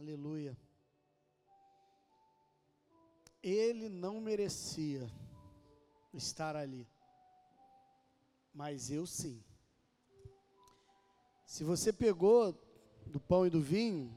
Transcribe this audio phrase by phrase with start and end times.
[0.00, 0.56] Aleluia.
[3.42, 5.06] Ele não merecia
[6.14, 6.88] estar ali,
[8.54, 9.44] mas eu sim.
[11.44, 12.58] Se você pegou
[13.04, 14.10] do pão e do vinho,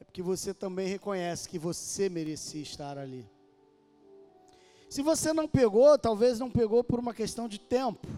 [0.00, 3.28] é porque você também reconhece que você merecia estar ali.
[4.88, 8.08] Se você não pegou, talvez não pegou por uma questão de tempo,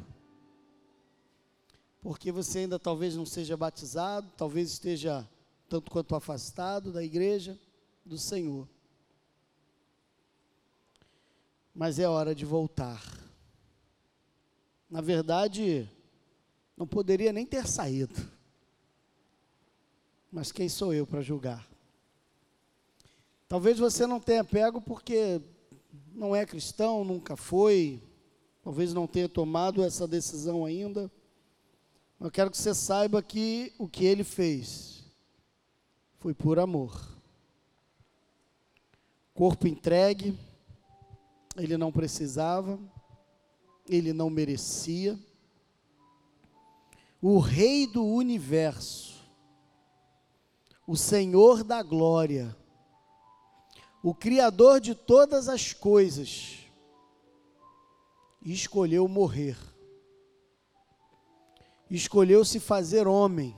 [2.00, 5.28] porque você ainda talvez não seja batizado, talvez esteja
[5.68, 7.58] tanto quanto afastado da igreja
[8.04, 8.68] do Senhor.
[11.74, 13.02] Mas é hora de voltar.
[14.88, 15.90] Na verdade,
[16.76, 18.14] não poderia nem ter saído.
[20.30, 21.68] Mas quem sou eu para julgar?
[23.48, 25.40] Talvez você não tenha pego porque
[26.14, 28.02] não é cristão, nunca foi,
[28.62, 31.10] talvez não tenha tomado essa decisão ainda.
[32.18, 34.95] Eu quero que você saiba que o que ele fez
[36.26, 37.08] foi por amor.
[39.32, 40.36] Corpo entregue,
[41.56, 42.80] ele não precisava,
[43.88, 45.16] ele não merecia.
[47.22, 49.24] O Rei do universo,
[50.84, 52.56] o Senhor da glória,
[54.02, 56.58] o Criador de todas as coisas,
[58.44, 59.56] escolheu morrer,
[61.88, 63.56] escolheu se fazer homem,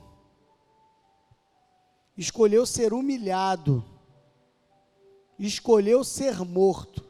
[2.19, 3.81] escolheu ser humilhado,
[5.39, 7.01] escolheu ser morto,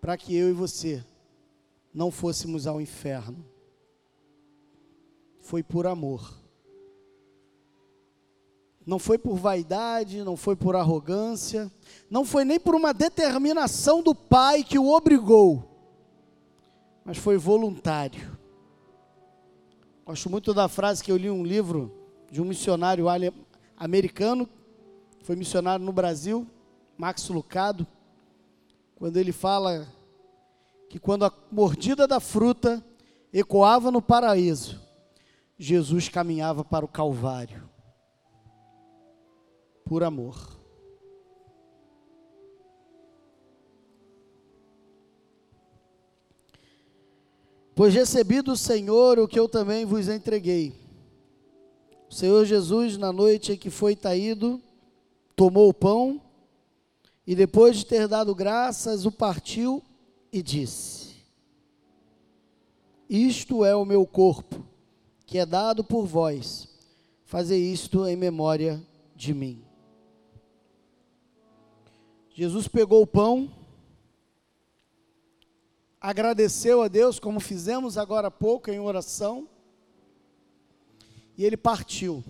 [0.00, 1.04] para que eu e você
[1.94, 3.44] não fôssemos ao inferno.
[5.40, 6.36] Foi por amor.
[8.84, 11.70] Não foi por vaidade, não foi por arrogância,
[12.10, 15.62] não foi nem por uma determinação do pai que o obrigou,
[17.04, 18.36] mas foi voluntário.
[20.04, 21.97] Gosto muito da frase que eu li um livro
[22.30, 23.06] de um missionário
[23.76, 24.48] americano,
[25.22, 26.46] foi missionário no Brasil,
[26.96, 27.86] Max Lucado,
[28.96, 29.86] quando ele fala
[30.88, 32.84] que quando a mordida da fruta
[33.32, 34.80] ecoava no paraíso,
[35.58, 37.68] Jesus caminhava para o Calvário
[39.84, 40.58] por amor.
[47.74, 50.87] Pois recebi do Senhor o que eu também vos entreguei.
[52.08, 54.60] O Senhor Jesus, na noite em que foi traído,
[55.36, 56.20] tomou o pão
[57.26, 59.82] e, depois de ter dado graças, o partiu
[60.32, 61.16] e disse:
[63.08, 64.64] Isto é o meu corpo,
[65.26, 66.66] que é dado por vós.
[67.24, 68.82] Fazer isto em memória
[69.14, 69.62] de mim.
[72.32, 73.52] Jesus pegou o pão,
[76.00, 79.46] agradeceu a Deus, como fizemos agora há pouco em oração,
[81.38, 82.24] e ele partiu.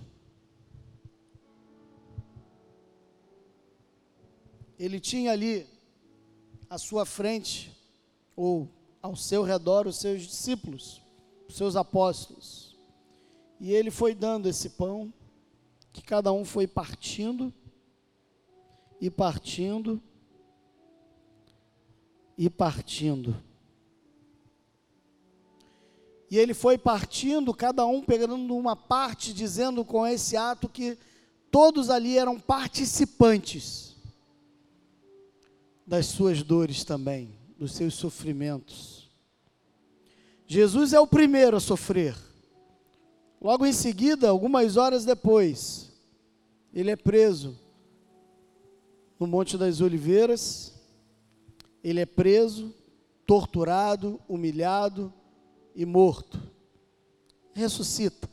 [4.78, 5.66] Ele tinha ali
[6.68, 7.74] à sua frente,
[8.36, 8.68] ou
[9.00, 11.00] ao seu redor, os seus discípulos,
[11.48, 12.76] os seus apóstolos.
[13.58, 15.12] E ele foi dando esse pão,
[15.90, 17.52] que cada um foi partindo,
[19.00, 20.02] e partindo,
[22.36, 23.42] e partindo.
[26.30, 30.98] E ele foi partindo, cada um pegando uma parte, dizendo com esse ato que
[31.50, 33.96] todos ali eram participantes
[35.86, 39.08] das suas dores também, dos seus sofrimentos.
[40.46, 42.14] Jesus é o primeiro a sofrer.
[43.40, 45.90] Logo em seguida, algumas horas depois,
[46.74, 47.58] ele é preso
[49.18, 50.74] no Monte das Oliveiras,
[51.82, 52.74] ele é preso,
[53.26, 55.12] torturado, humilhado
[55.78, 56.42] e morto.
[57.54, 58.28] Ressuscita.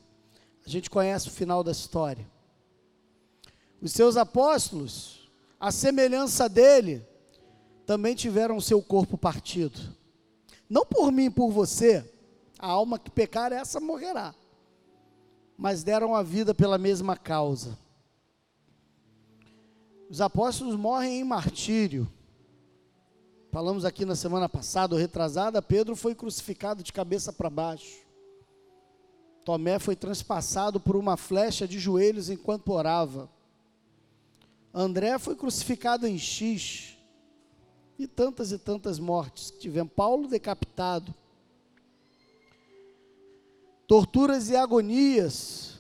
[0.65, 2.27] A gente conhece o final da história.
[3.79, 5.29] Os seus apóstolos,
[5.59, 7.05] a semelhança dele,
[7.85, 9.79] também tiveram seu corpo partido.
[10.67, 12.03] Não por mim, por você.
[12.57, 14.33] A alma que pecar, essa morrerá.
[15.55, 17.77] Mas deram a vida pela mesma causa.
[20.09, 22.11] Os apóstolos morrem em martírio.
[23.55, 28.01] Falamos aqui na semana passada, retrasada, Pedro foi crucificado de cabeça para baixo.
[29.45, 33.29] Tomé foi transpassado por uma flecha de joelhos enquanto orava.
[34.73, 36.97] André foi crucificado em X.
[37.97, 39.93] E tantas e tantas mortes que tivemos.
[39.93, 41.15] Paulo decapitado.
[43.87, 45.79] Torturas e agonias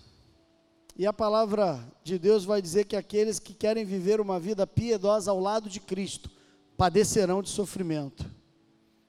[0.95, 5.29] e a palavra de Deus vai dizer que aqueles que querem viver uma vida piedosa
[5.29, 6.34] ao lado de Cristo
[6.77, 8.29] padecerão de sofrimento.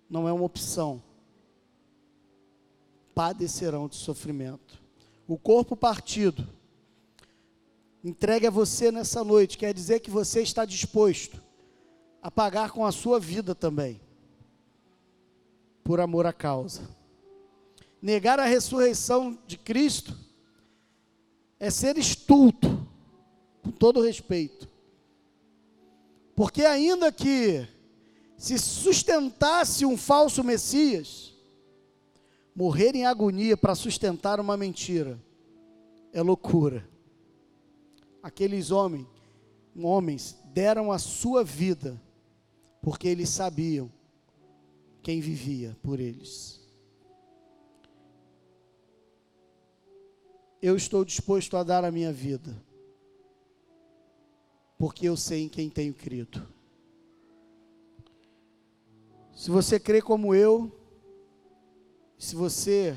[0.09, 1.03] Não é uma opção.
[3.15, 4.81] Padecerão de sofrimento.
[5.27, 6.47] O corpo partido
[8.05, 11.43] entregue a você nessa noite quer dizer que você está disposto
[12.23, 14.01] a pagar com a sua vida também,
[15.83, 16.83] por amor à causa.
[18.01, 20.17] Negar a ressurreição de Cristo
[21.59, 22.87] é ser estulto,
[23.63, 24.69] com todo respeito.
[26.37, 27.67] Porque ainda que
[28.37, 31.35] se sustentasse um falso Messias,
[32.55, 35.19] morrer em agonia para sustentar uma mentira
[36.13, 36.87] é loucura.
[38.23, 39.07] Aqueles homens,
[39.75, 42.01] homens deram a sua vida
[42.83, 43.91] porque eles sabiam
[45.03, 46.61] quem vivia por eles.
[50.61, 52.57] Eu estou disposto a dar a minha vida,
[54.79, 56.47] porque eu sei em quem tenho crido.
[59.35, 60.73] Se você crê como eu,
[62.19, 62.97] se você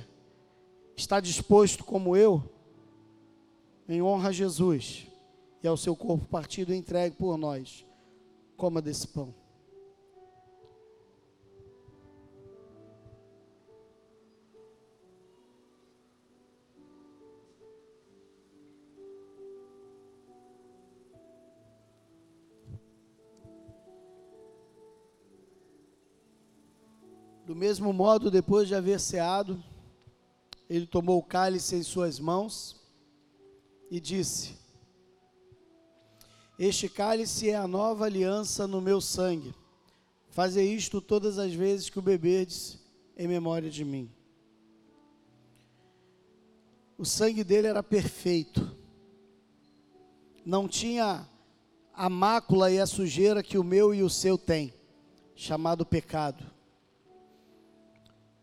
[0.96, 2.44] está disposto como eu,
[3.88, 5.08] em honra a Jesus
[5.62, 7.86] e ao seu corpo partido entregue por nós,
[8.56, 9.34] coma desse pão.
[27.60, 29.62] Mesmo modo, depois de haver ceado,
[30.70, 32.80] ele tomou o cálice em suas mãos
[33.92, 34.56] e disse:
[36.58, 39.54] Este cálice é a nova aliança no meu sangue.
[40.30, 42.80] Fazei isto todas as vezes que o beberdes
[43.18, 44.10] em memória de mim.
[46.98, 48.78] O sangue dele era perfeito.
[50.46, 51.28] Não tinha
[51.94, 54.74] a mácula e a sujeira que o meu e o seu tem,
[55.36, 56.59] chamado pecado.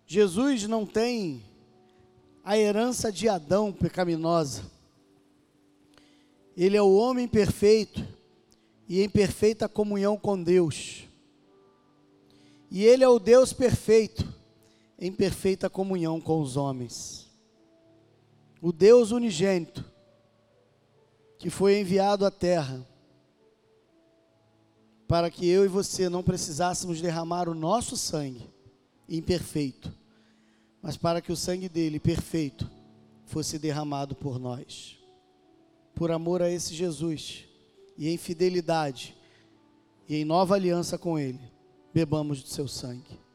[0.07, 1.43] Jesus não tem
[2.45, 4.63] a herança de Adão pecaminosa.
[6.57, 8.07] Ele é o homem perfeito
[8.89, 11.09] e em perfeita comunhão com Deus.
[12.71, 14.33] E ele é o Deus perfeito
[14.97, 17.27] em perfeita comunhão com os homens.
[18.63, 19.85] O Deus unigênito
[21.37, 22.87] que foi enviado à terra
[25.09, 28.56] para que eu e você não precisássemos derramar o nosso sangue
[29.09, 29.93] imperfeito,
[30.83, 32.71] mas para que o sangue dele, perfeito,
[33.25, 34.99] fosse derramado por nós.
[35.95, 37.45] Por amor a esse Jesus
[37.97, 39.17] e em fidelidade
[40.09, 41.41] e em nova aliança com ele,
[41.93, 43.26] bebamos do seu sangue.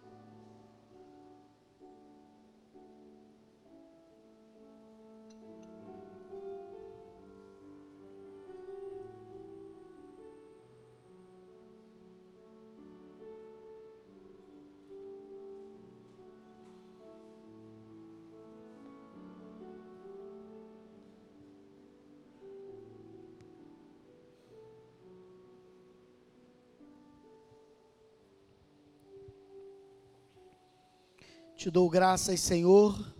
[31.61, 33.13] Te dou graças, Senhor,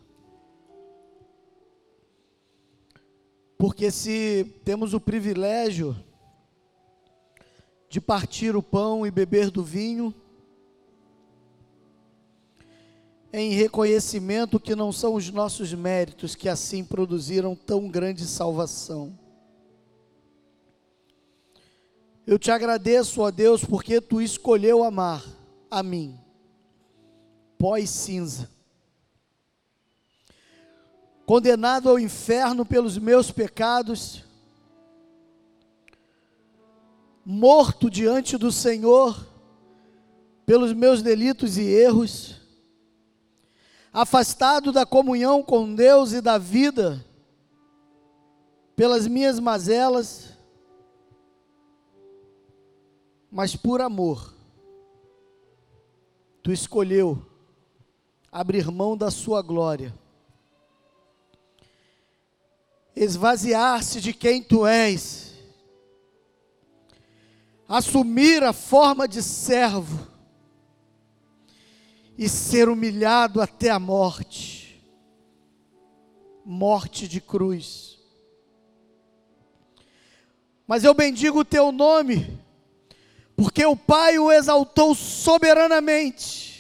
[3.56, 5.96] porque se temos o privilégio
[7.88, 10.12] de partir o pão e beber do vinho,
[13.32, 19.16] em reconhecimento que não são os nossos méritos que assim produziram tão grande salvação.
[22.26, 25.24] Eu te agradeço, ó Deus, porque tu escolheu amar
[25.70, 26.20] a mim
[27.62, 28.50] pó e cinza.
[31.28, 34.24] Condenado ao inferno pelos meus pecados,
[37.24, 39.28] morto diante do Senhor
[40.44, 42.42] pelos meus delitos e erros,
[43.94, 47.06] afastado da comunhão com Deus e da vida
[48.76, 50.36] pelas minhas mazelas,
[53.32, 54.34] mas por amor,
[56.42, 57.31] tu escolheu
[58.32, 59.94] abrir mão da sua glória,
[62.96, 65.34] esvaziar-se de quem tu és,
[67.68, 70.10] assumir a forma de servo.
[72.18, 74.80] E ser humilhado até a morte.
[76.46, 77.98] Morte de cruz.
[80.68, 82.40] Mas eu bendigo o teu nome,
[83.36, 86.51] porque o Pai o exaltou soberanamente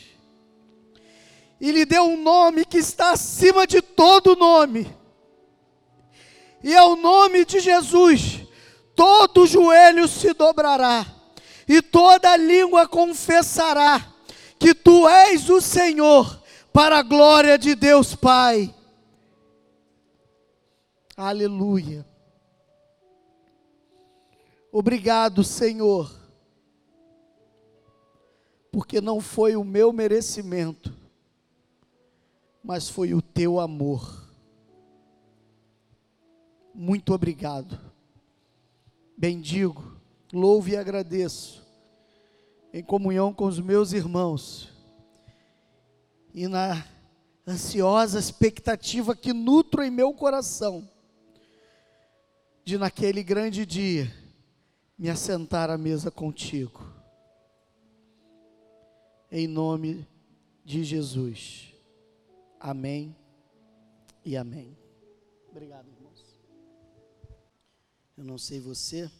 [1.61, 4.91] e lhe deu um nome que está acima de todo nome.
[6.63, 8.39] E ao nome de Jesus,
[8.95, 11.05] todo joelho se dobrará,
[11.67, 14.11] e toda língua confessará
[14.57, 16.41] que tu és o Senhor,
[16.73, 18.73] para a glória de Deus Pai.
[21.15, 22.05] Aleluia.
[24.71, 26.09] Obrigado, Senhor,
[28.71, 31.00] porque não foi o meu merecimento,
[32.63, 34.29] mas foi o teu amor.
[36.73, 37.79] Muito obrigado.
[39.17, 39.95] Bendigo,
[40.33, 41.65] louvo e agradeço,
[42.73, 44.69] em comunhão com os meus irmãos,
[46.33, 46.85] e na
[47.45, 50.89] ansiosa expectativa que nutro em meu coração,
[52.63, 54.11] de naquele grande dia
[54.97, 56.87] me assentar à mesa contigo.
[59.31, 60.07] Em nome
[60.63, 61.70] de Jesus.
[62.63, 63.15] Amém
[64.23, 64.77] e amém.
[65.49, 66.39] Obrigado, irmãos.
[68.15, 69.11] Eu não sei você,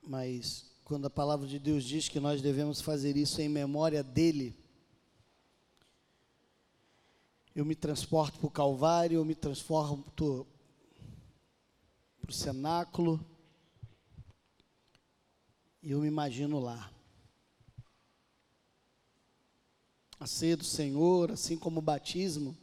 [0.00, 4.56] mas quando a palavra de Deus diz que nós devemos fazer isso em memória dele,
[7.54, 10.24] eu me transporto para o Calvário, eu me transformo para
[12.30, 13.20] o cenáculo,
[15.82, 16.95] e eu me imagino lá.
[20.18, 22.56] A ceia do Senhor, assim como o batismo,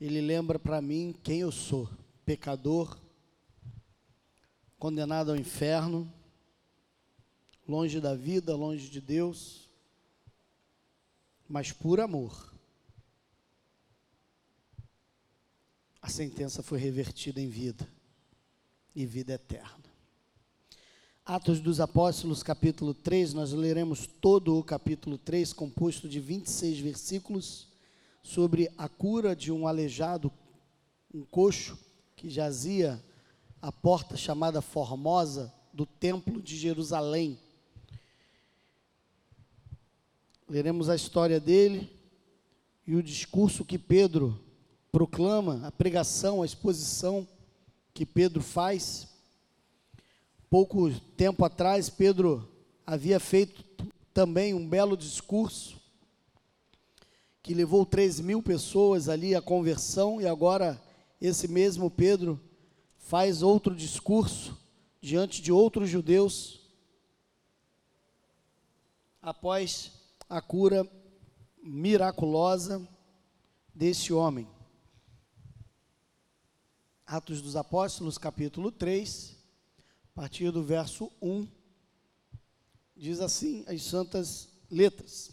[0.00, 1.88] ele lembra para mim quem eu sou:
[2.24, 2.98] pecador,
[4.78, 6.12] condenado ao inferno,
[7.66, 9.70] longe da vida, longe de Deus,
[11.48, 12.52] mas por amor
[16.02, 17.90] a sentença foi revertida em vida
[18.94, 19.93] e vida eterna.
[21.26, 27.68] Atos dos Apóstolos, capítulo 3, nós leremos todo o capítulo 3, composto de 26 versículos,
[28.22, 30.30] sobre a cura de um aleijado,
[31.14, 31.78] um coxo,
[32.14, 33.02] que jazia
[33.62, 37.38] à porta chamada Formosa do Templo de Jerusalém.
[40.46, 41.90] Leremos a história dele
[42.86, 44.38] e o discurso que Pedro
[44.92, 47.26] proclama, a pregação, a exposição
[47.94, 49.13] que Pedro faz.
[50.54, 52.48] Pouco tempo atrás, Pedro
[52.86, 53.64] havia feito
[54.14, 55.80] também um belo discurso
[57.42, 60.80] que levou 3 mil pessoas ali à conversão, e agora
[61.20, 62.40] esse mesmo Pedro
[62.98, 64.56] faz outro discurso
[65.00, 66.60] diante de outros judeus
[69.20, 69.90] após
[70.30, 70.88] a cura
[71.60, 72.88] miraculosa
[73.74, 74.46] desse homem.
[77.04, 79.33] Atos dos Apóstolos, capítulo 3,
[80.16, 81.44] a partir do verso 1,
[82.96, 85.32] diz assim as santas letras.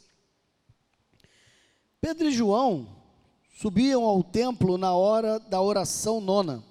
[2.01, 2.87] Pedro e João
[3.59, 6.63] subiam ao templo na hora da oração nona.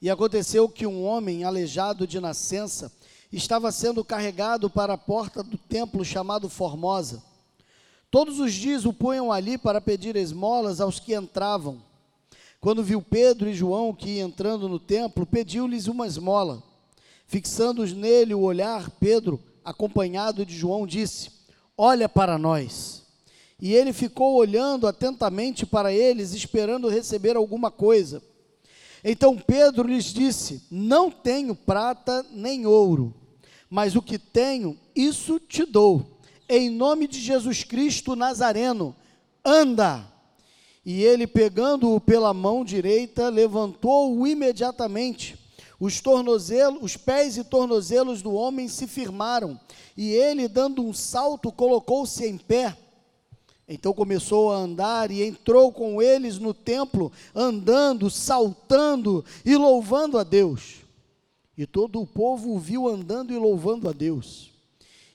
[0.00, 2.90] E aconteceu que um homem aleijado de nascença
[3.30, 7.22] estava sendo carregado para a porta do templo chamado Formosa.
[8.10, 11.82] Todos os dias o punham ali para pedir esmolas aos que entravam.
[12.62, 16.62] Quando viu Pedro e João que entrando no templo, pediu-lhes uma esmola.
[17.34, 21.32] Fixando nele o olhar, Pedro, acompanhado de João, disse:
[21.76, 23.02] Olha para nós.
[23.60, 28.22] E ele ficou olhando atentamente para eles, esperando receber alguma coisa.
[29.02, 33.12] Então Pedro lhes disse: Não tenho prata nem ouro,
[33.68, 36.20] mas o que tenho, isso te dou.
[36.48, 38.94] Em nome de Jesus Cristo Nazareno,
[39.44, 40.06] anda.
[40.86, 45.42] E ele, pegando-o pela mão direita, levantou-o imediatamente.
[45.78, 49.58] Os tornozelos, os pés e tornozelos do homem se firmaram,
[49.96, 52.76] e ele, dando um salto, colocou-se em pé.
[53.66, 60.22] Então começou a andar e entrou com eles no templo, andando, saltando e louvando a
[60.22, 60.82] Deus.
[61.56, 64.50] E todo o povo o viu andando e louvando a Deus.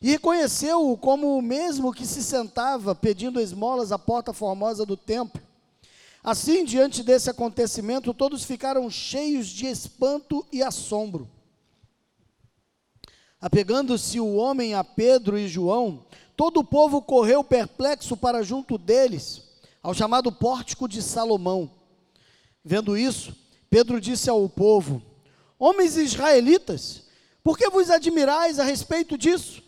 [0.02, 5.42] E reconheceu-o como o mesmo que se sentava pedindo esmolas à porta formosa do templo.
[6.24, 11.30] Assim, diante desse acontecimento, todos ficaram cheios de espanto e assombro.
[13.40, 19.44] Apegando-se o homem a Pedro e João, todo o povo correu perplexo para junto deles,
[19.82, 21.72] ao chamado pórtico de Salomão.
[22.64, 23.34] Vendo isso,
[23.70, 25.02] Pedro disse ao povo:
[25.58, 27.04] Homens israelitas,
[27.42, 29.64] por que vos admirais a respeito disso?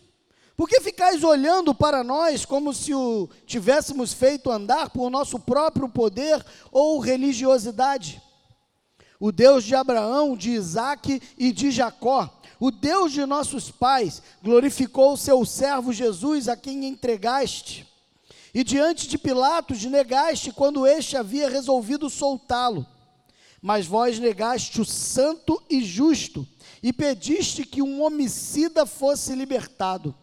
[0.56, 5.88] Por que ficais olhando para nós como se o tivéssemos feito andar por nosso próprio
[5.88, 8.20] poder ou religiosidade?
[9.18, 15.14] O Deus de Abraão, de Isaque e de Jacó, o Deus de nossos pais, glorificou
[15.14, 17.88] o seu servo Jesus, a quem entregaste.
[18.54, 22.86] E diante de Pilatos negaste quando este havia resolvido soltá-lo.
[23.60, 26.46] Mas vós negaste o santo e justo,
[26.82, 30.14] e pediste que um homicida fosse libertado.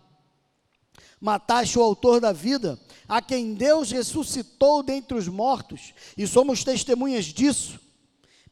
[1.21, 7.25] Mataste o autor da vida, a quem Deus ressuscitou dentre os mortos, e somos testemunhas
[7.25, 7.79] disso.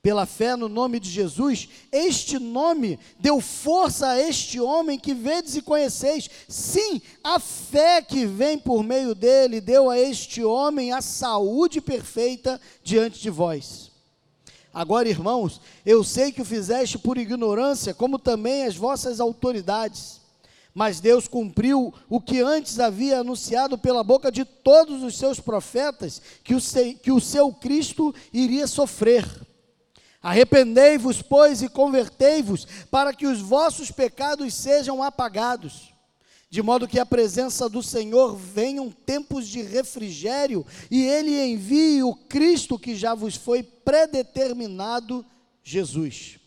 [0.07, 5.57] pela fé no nome de Jesus, este nome deu força a este homem que vedes
[5.57, 6.29] e conheceis.
[6.47, 12.57] Sim, a fé que vem por meio dele deu a este homem a saúde perfeita
[12.81, 13.91] diante de vós.
[14.73, 20.21] Agora, irmãos, eu sei que o fizeste por ignorância, como também as vossas autoridades.
[20.77, 26.21] Mas Deus cumpriu o que antes havia anunciado pela boca de todos os seus profetas,
[26.43, 29.27] que o, seu, que o seu Cristo iria sofrer.
[30.21, 35.91] Arrependei-vos, pois, e convertei-vos, para que os vossos pecados sejam apagados,
[36.47, 42.13] de modo que a presença do Senhor venham tempos de refrigério e Ele envie o
[42.13, 45.25] Cristo que já vos foi predeterminado,
[45.63, 46.37] Jesus.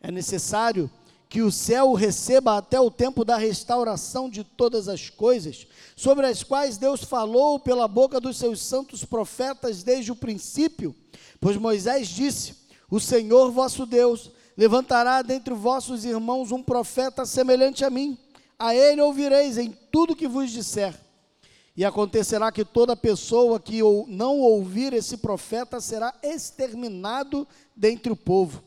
[0.00, 0.90] É necessário
[1.30, 6.42] que o céu receba até o tempo da restauração de todas as coisas, sobre as
[6.42, 10.94] quais Deus falou pela boca dos seus santos profetas desde o princípio
[11.40, 12.54] Pois Moisés disse:
[12.90, 18.18] O Senhor vosso Deus levantará dentre vossos irmãos um profeta semelhante a mim.
[18.58, 20.94] A ele ouvireis em tudo que vos disser.
[21.74, 28.62] E acontecerá que toda pessoa que não ouvir esse profeta será exterminado dentre o povo.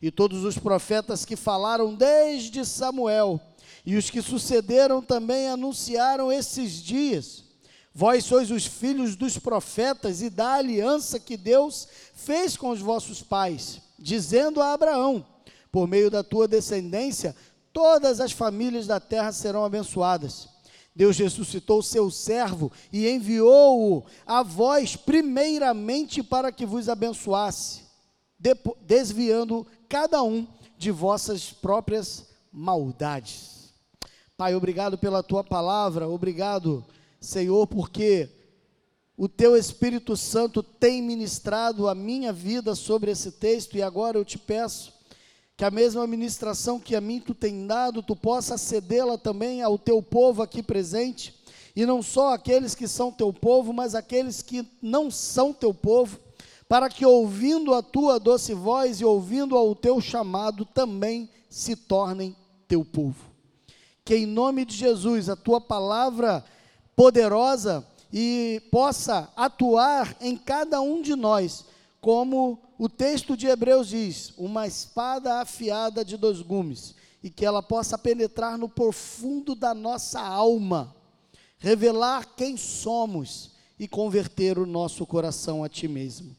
[0.00, 3.40] E todos os profetas que falaram desde Samuel
[3.84, 7.48] e os que sucederam também anunciaram esses dias
[7.98, 13.24] Vós sois os filhos dos profetas e da aliança que Deus fez com os vossos
[13.24, 15.26] pais, dizendo a Abraão:
[15.72, 17.34] Por meio da tua descendência,
[17.72, 20.48] todas as famílias da terra serão abençoadas.
[20.94, 27.82] Deus ressuscitou seu servo e enviou-o a vós primeiramente para que vos abençoasse,
[28.80, 33.72] desviando cada um de vossas próprias maldades.
[34.36, 36.84] Pai, obrigado pela tua palavra, obrigado
[37.20, 38.28] Senhor, porque
[39.16, 44.24] o teu Espírito Santo tem ministrado a minha vida sobre esse texto e agora eu
[44.24, 44.92] te peço
[45.56, 49.76] que a mesma ministração que a mim tu tem dado, tu possa cedê-la também ao
[49.76, 51.34] teu povo aqui presente,
[51.74, 56.20] e não só aqueles que são teu povo, mas aqueles que não são teu povo,
[56.68, 62.36] para que ouvindo a tua doce voz e ouvindo ao teu chamado também se tornem
[62.68, 63.24] teu povo.
[64.04, 66.44] Que em nome de Jesus a tua palavra
[66.94, 71.64] poderosa e possa atuar em cada um de nós,
[72.00, 77.62] como o texto de Hebreus diz, uma espada afiada de dois gumes, e que ela
[77.62, 80.94] possa penetrar no profundo da nossa alma,
[81.58, 86.37] revelar quem somos e converter o nosso coração a Ti mesmo.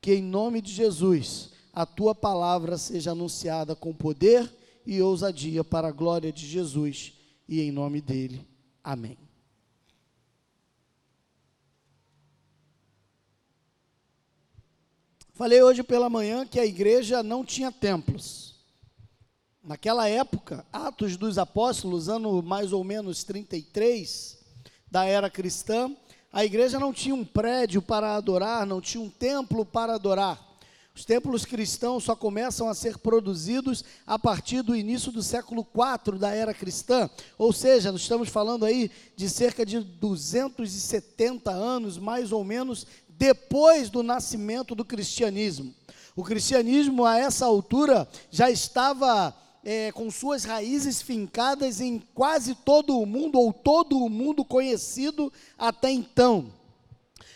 [0.00, 4.50] Que em nome de Jesus, a Tua palavra seja anunciada com poder
[4.86, 7.12] e ousadia para a glória de Jesus
[7.48, 8.46] e em nome dele.
[8.82, 9.18] Amém.
[15.38, 18.56] Falei hoje pela manhã que a igreja não tinha templos.
[19.62, 24.36] Naquela época, Atos dos Apóstolos, ano mais ou menos 33
[24.90, 25.94] da era cristã,
[26.32, 30.46] a igreja não tinha um prédio para adorar, não tinha um templo para adorar.
[30.94, 36.18] Os templos cristãos só começam a ser produzidos a partir do início do século IV
[36.18, 42.32] da era cristã, ou seja, nós estamos falando aí de cerca de 270 anos, mais
[42.32, 45.72] ou menos, depois do nascimento do cristianismo.
[46.16, 49.32] O cristianismo, a essa altura, já estava
[49.64, 55.32] é, com suas raízes fincadas em quase todo o mundo, ou todo o mundo conhecido
[55.58, 56.52] até então.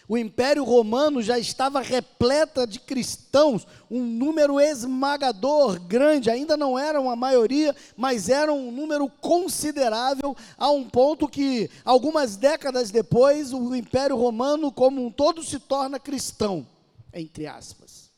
[0.08, 7.08] O Império Romano já estava repleta de cristãos, um número esmagador, grande, ainda não eram
[7.08, 13.74] a maioria, mas eram um número considerável, a um ponto que, algumas décadas depois, o
[13.74, 16.66] Império Romano, como um todo, se torna cristão,
[17.14, 18.10] entre aspas.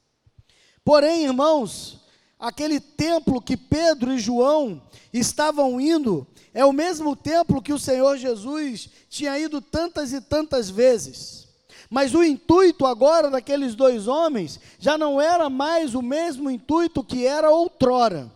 [0.85, 2.01] Porém, irmãos,
[2.45, 8.19] aquele templo que Pedro e João estavam indo, é o mesmo templo que o Senhor
[8.19, 11.49] Jesus tinha ido tantas e tantas vezes.
[11.89, 17.27] Mas o intuito agora daqueles dois homens já não era mais o mesmo intuito que
[17.27, 18.31] era outrora.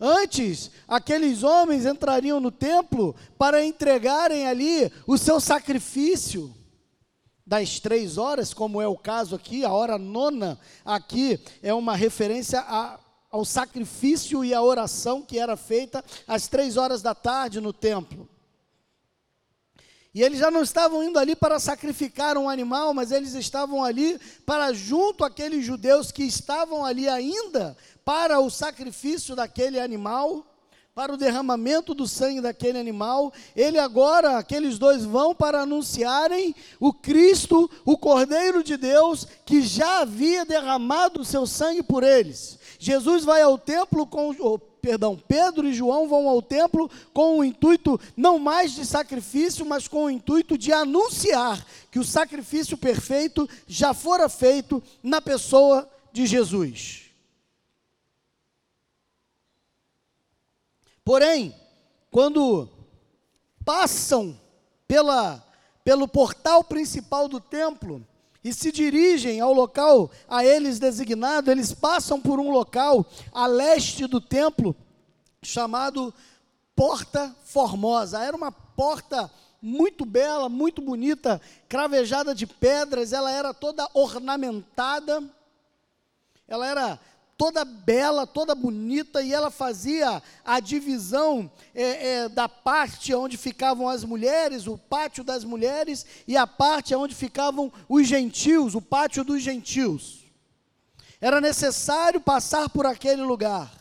[0.00, 6.52] Antes, aqueles homens entrariam no templo para entregarem ali o seu sacrifício
[7.46, 12.60] das três horas, como é o caso aqui, a hora nona aqui é uma referência
[12.60, 12.98] a,
[13.30, 18.28] ao sacrifício e à oração que era feita às três horas da tarde no templo.
[20.12, 24.18] E eles já não estavam indo ali para sacrificar um animal, mas eles estavam ali
[24.46, 30.46] para, junto àqueles judeus que estavam ali ainda para o sacrifício daquele animal,
[30.96, 36.90] para o derramamento do sangue daquele animal, ele agora, aqueles dois vão para anunciarem o
[36.90, 42.58] Cristo, o Cordeiro de Deus, que já havia derramado o seu sangue por eles.
[42.78, 44.34] Jesus vai ao templo com,
[44.80, 49.86] perdão, Pedro e João vão ao templo com o intuito não mais de sacrifício, mas
[49.86, 56.24] com o intuito de anunciar que o sacrifício perfeito já fora feito na pessoa de
[56.24, 57.05] Jesus.
[61.06, 61.54] Porém,
[62.10, 62.68] quando
[63.64, 64.36] passam
[64.88, 65.40] pela,
[65.84, 68.04] pelo portal principal do templo
[68.42, 74.04] e se dirigem ao local a eles designado, eles passam por um local a leste
[74.08, 74.74] do templo
[75.40, 76.12] chamado
[76.74, 78.20] Porta Formosa.
[78.20, 79.30] Era uma porta
[79.62, 85.22] muito bela, muito bonita, cravejada de pedras, ela era toda ornamentada,
[86.48, 86.98] ela era
[87.36, 93.88] toda bela, toda bonita, e ela fazia a divisão é, é, da parte onde ficavam
[93.88, 99.22] as mulheres, o pátio das mulheres, e a parte onde ficavam os gentios, o pátio
[99.22, 100.24] dos gentios.
[101.20, 103.72] Era necessário passar por aquele lugar.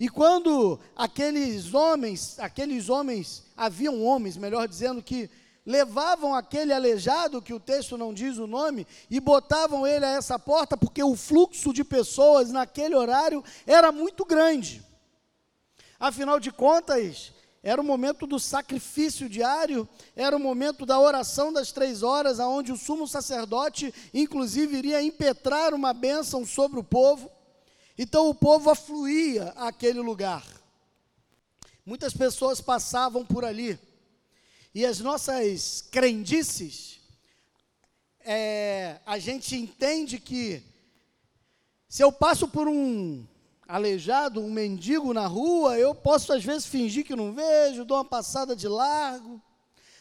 [0.00, 5.28] E quando aqueles homens, aqueles homens, haviam homens, melhor dizendo, que
[5.68, 10.38] levavam aquele aleijado, que o texto não diz o nome, e botavam ele a essa
[10.38, 14.82] porta, porque o fluxo de pessoas naquele horário era muito grande.
[16.00, 21.70] Afinal de contas, era o momento do sacrifício diário, era o momento da oração das
[21.70, 27.30] três horas, aonde o sumo sacerdote, inclusive, iria impetrar uma bênção sobre o povo.
[27.98, 30.46] Então o povo afluía àquele lugar.
[31.84, 33.78] Muitas pessoas passavam por ali.
[34.74, 37.00] E as nossas crendices,
[38.20, 40.62] é, a gente entende que
[41.88, 43.26] se eu passo por um
[43.66, 48.04] aleijado, um mendigo na rua, eu posso às vezes fingir que não vejo, dou uma
[48.04, 49.40] passada de largo,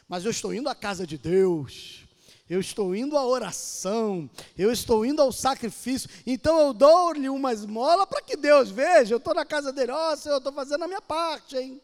[0.08, 2.06] mas eu estou indo à casa de Deus,
[2.50, 8.06] eu estou indo à oração, eu estou indo ao sacrifício, então eu dou-lhe uma esmola
[8.06, 10.84] para que Deus veja, eu estou na casa dele, ó oh, Senhor, eu estou fazendo
[10.84, 11.82] a minha parte, hein?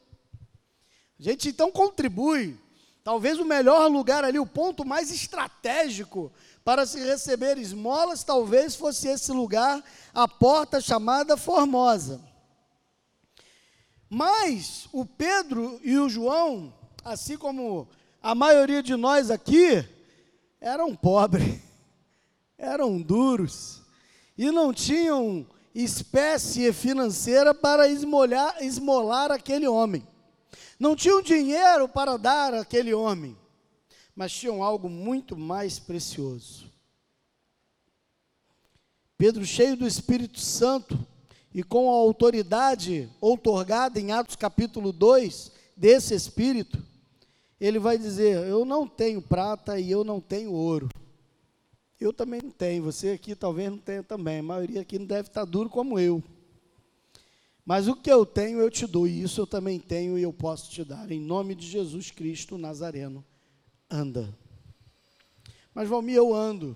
[1.19, 2.57] A gente então contribui
[3.03, 6.31] Talvez o melhor lugar ali, o ponto mais estratégico
[6.63, 12.21] para se receber esmolas, talvez fosse esse lugar, a porta chamada Formosa.
[14.09, 17.89] Mas o Pedro e o João, assim como
[18.21, 19.85] a maioria de nós aqui,
[20.61, 21.59] eram pobres,
[22.57, 23.81] eram duros
[24.37, 30.07] e não tinham espécie financeira para esmolar, esmolar aquele homem.
[30.83, 33.37] Não tinham dinheiro para dar àquele homem,
[34.13, 36.69] mas tinham algo muito mais precioso.
[39.17, 40.99] Pedro, cheio do Espírito Santo
[41.53, 46.83] e com a autoridade outorgada em Atos capítulo 2 desse Espírito,
[47.61, 50.89] ele vai dizer: Eu não tenho prata e eu não tenho ouro.
[51.97, 55.29] Eu também não tenho, você aqui talvez não tenha também, a maioria aqui não deve
[55.29, 56.21] estar duro como eu.
[57.65, 60.33] Mas o que eu tenho eu te dou, e isso eu também tenho e eu
[60.33, 61.09] posso te dar.
[61.09, 63.23] Em nome de Jesus Cristo Nazareno,
[63.89, 64.37] anda.
[65.73, 66.75] Mas Valmir, eu ando.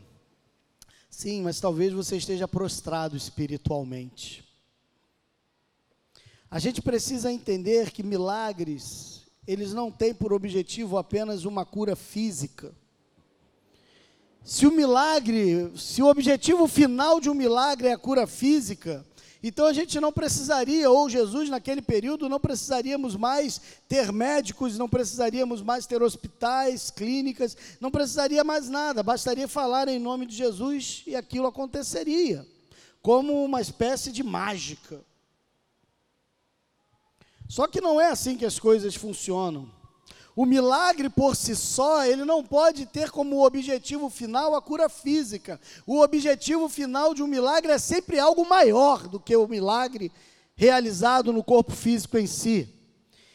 [1.10, 4.48] Sim, mas talvez você esteja prostrado espiritualmente.
[6.50, 12.74] A gente precisa entender que milagres, eles não têm por objetivo apenas uma cura física.
[14.44, 19.06] Se o milagre, se o objetivo final de um milagre é a cura física,
[19.48, 24.90] então a gente não precisaria, ou Jesus naquele período, não precisaríamos mais ter médicos, não
[24.90, 31.04] precisaríamos mais ter hospitais, clínicas, não precisaria mais nada, bastaria falar em nome de Jesus
[31.08, 32.46] e aquilo aconteceria,
[33.02, 35.00] como uma espécie de mágica.
[37.48, 39.77] Só que não é assim que as coisas funcionam.
[40.38, 45.60] O milagre por si só, ele não pode ter como objetivo final a cura física.
[45.84, 50.12] O objetivo final de um milagre é sempre algo maior do que o milagre
[50.56, 52.70] realizado no corpo físico em si.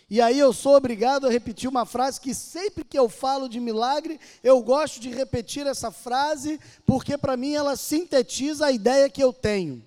[0.09, 3.59] E aí eu sou obrigado a repetir uma frase que sempre que eu falo de
[3.59, 9.25] milagre, eu gosto de repetir essa frase, porque para mim ela sintetiza a ideia que
[9.25, 9.83] eu tenho.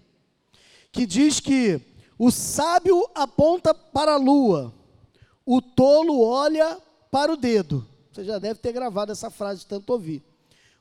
[0.91, 1.80] Que diz que
[2.19, 4.73] o sábio aponta para a lua,
[5.45, 6.84] o tolo olha
[7.15, 7.88] para o dedo.
[8.12, 10.21] Você já deve ter gravado essa frase de tanto ouvir.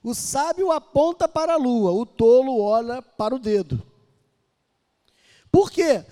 [0.03, 3.81] O sábio aponta para a lua, o tolo olha para o dedo.
[5.49, 6.05] Por quê?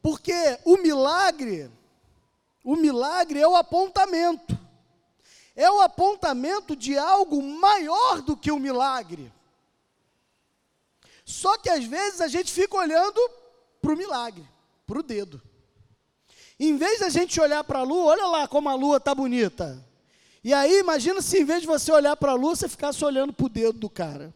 [0.00, 0.32] Porque
[0.64, 1.70] o milagre,
[2.64, 4.58] o milagre é o apontamento.
[5.54, 9.30] É o apontamento de algo maior do que o milagre.
[11.22, 13.20] Só que às vezes a gente fica olhando
[13.82, 14.48] para o milagre,
[14.86, 15.38] para o dedo.
[16.58, 19.84] Em vez da gente olhar para a lua, olha lá como a lua está bonita.
[20.42, 23.32] E aí, imagina se em vez de você olhar para a lua, você ficasse olhando
[23.32, 24.32] para o dedo do cara,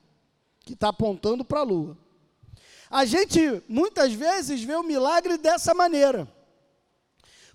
[0.61, 1.97] que está apontando para a lua.
[2.91, 6.29] A gente, muitas vezes, vê o milagre dessa maneira.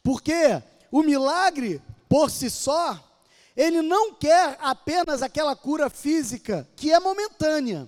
[0.02, 2.98] Porque o milagre, por si só,
[3.56, 7.88] ele não quer apenas aquela cura física, que é momentânea.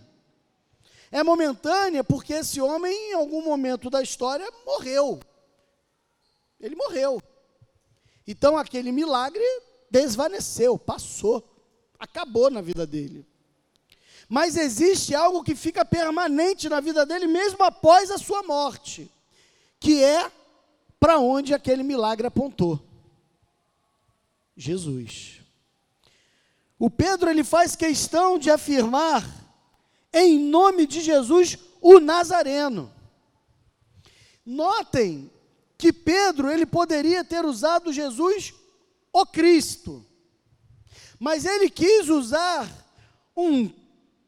[1.12, 5.20] É momentânea porque esse homem, em algum momento da história, morreu.
[6.60, 7.22] Ele morreu.
[8.28, 9.44] Então aquele milagre
[9.90, 11.48] desvaneceu, passou,
[11.98, 13.26] acabou na vida dele.
[14.28, 19.10] Mas existe algo que fica permanente na vida dele mesmo após a sua morte,
[19.80, 20.30] que é
[21.00, 22.82] para onde aquele milagre apontou.
[24.56, 25.42] Jesus.
[26.78, 29.26] O Pedro ele faz questão de afirmar
[30.12, 32.92] em nome de Jesus o Nazareno.
[34.46, 35.32] Notem
[35.78, 38.54] que Pedro ele poderia ter usado Jesus
[39.14, 40.06] o Cristo.
[41.20, 42.70] Mas ele quis usar
[43.36, 43.72] um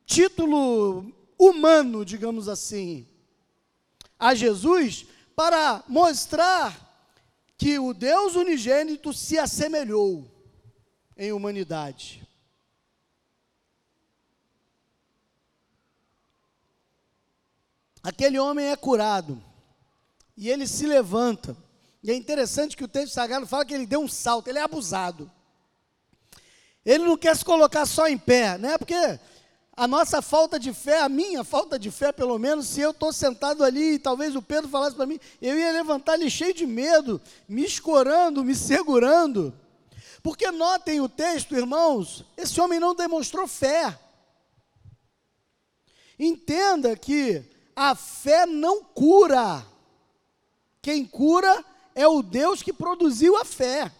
[0.06, 3.08] título humano, digamos assim,
[4.18, 6.88] a Jesus para mostrar
[7.58, 10.30] que o Deus unigênito se assemelhou
[11.18, 12.28] em humanidade.
[18.02, 19.49] Aquele homem é curado
[20.40, 21.56] e ele se levanta.
[22.02, 24.62] E é interessante que o texto sagrado fala que ele deu um salto, ele é
[24.62, 25.30] abusado.
[26.86, 28.78] Ele não quer se colocar só em pé, né?
[28.78, 28.96] Porque
[29.76, 33.12] a nossa falta de fé, a minha falta de fé, pelo menos, se eu estou
[33.12, 36.66] sentado ali e talvez o Pedro falasse para mim, eu ia levantar ali cheio de
[36.66, 39.54] medo, me escorando, me segurando.
[40.24, 44.00] Porque notem o texto, irmãos, esse homem não demonstrou fé.
[46.18, 47.44] Entenda que
[47.76, 49.66] a fé não cura.
[50.82, 51.64] Quem cura
[51.94, 53.92] é o Deus que produziu a fé.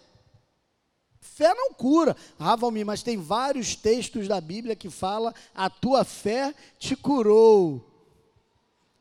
[1.20, 2.16] Fé não cura.
[2.38, 7.86] Ah, Valmir, mas tem vários textos da Bíblia que fala a tua fé te curou.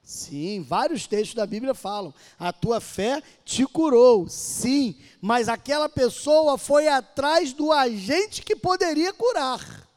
[0.09, 4.27] Sim, vários textos da Bíblia falam, a tua fé te curou.
[4.27, 9.87] Sim, mas aquela pessoa foi atrás do agente que poderia curar,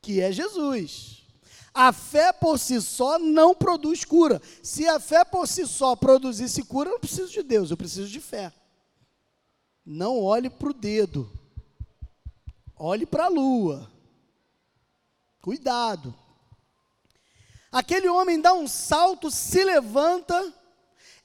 [0.00, 1.19] que é Jesus.
[1.80, 4.42] A fé por si só não produz cura.
[4.62, 8.06] Se a fé por si só produzisse cura, eu não preciso de Deus, eu preciso
[8.06, 8.52] de fé.
[9.82, 11.32] Não olhe para o dedo,
[12.76, 13.90] olhe para a lua.
[15.40, 16.14] Cuidado.
[17.72, 20.52] Aquele homem dá um salto, se levanta,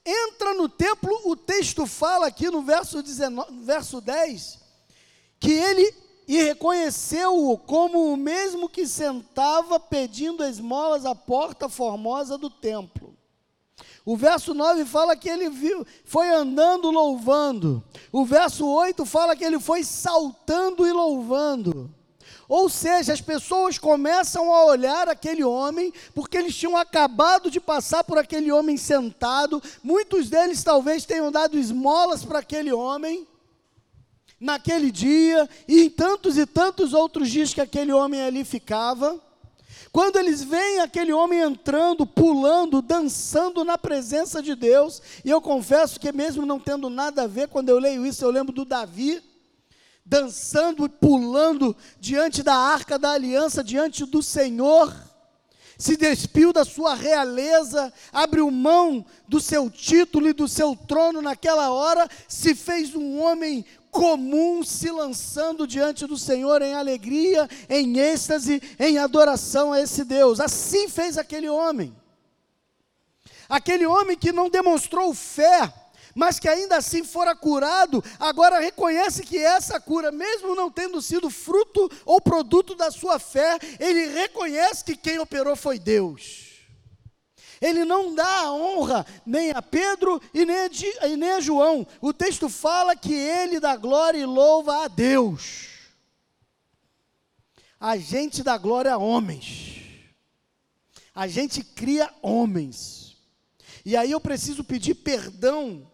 [0.06, 1.20] entra no templo.
[1.26, 4.63] O texto fala aqui no verso, 19, verso 10
[5.38, 12.50] que ele e reconheceu-o como o mesmo que sentava pedindo esmolas à porta formosa do
[12.50, 13.16] templo.
[14.06, 17.84] O verso 9 fala que ele viu, foi andando louvando.
[18.12, 21.92] O verso 8 fala que ele foi saltando e louvando.
[22.48, 28.04] Ou seja, as pessoas começam a olhar aquele homem, porque eles tinham acabado de passar
[28.04, 29.62] por aquele homem sentado.
[29.84, 33.28] Muitos deles talvez tenham dado esmolas para aquele homem
[34.39, 39.19] naquele dia e em tantos e tantos outros dias que aquele homem ali ficava.
[39.91, 45.98] Quando eles veem aquele homem entrando, pulando, dançando na presença de Deus, e eu confesso
[45.98, 49.24] que, mesmo não tendo nada a ver, quando eu leio isso, eu lembro do Davi,
[50.06, 54.93] dançando e pulando diante da arca da aliança, diante do Senhor,
[55.78, 61.69] se despiu da sua realeza, abriu mão do seu título e do seu trono naquela
[61.71, 68.62] hora, se fez um homem comum se lançando diante do Senhor em alegria, em êxtase,
[68.77, 70.41] em adoração a esse Deus.
[70.41, 71.95] Assim fez aquele homem.
[73.47, 75.73] Aquele homem que não demonstrou fé,
[76.13, 81.29] mas que ainda assim fora curado, agora reconhece que essa cura, mesmo não tendo sido
[81.29, 86.55] fruto ou produto da sua fé, ele reconhece que quem operou foi Deus.
[87.65, 91.88] Ele não dá a honra nem a Pedro e nem a, e nem a João.
[91.99, 95.69] O texto fala que ele dá glória e louva a Deus.
[97.80, 99.82] A gente dá glória a homens.
[101.15, 103.17] A gente cria homens.
[103.84, 105.91] E aí eu preciso pedir perdão,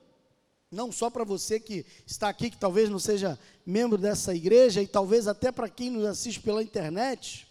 [0.70, 4.88] não só para você que está aqui, que talvez não seja membro dessa igreja, e
[4.88, 7.50] talvez até para quem nos assiste pela internet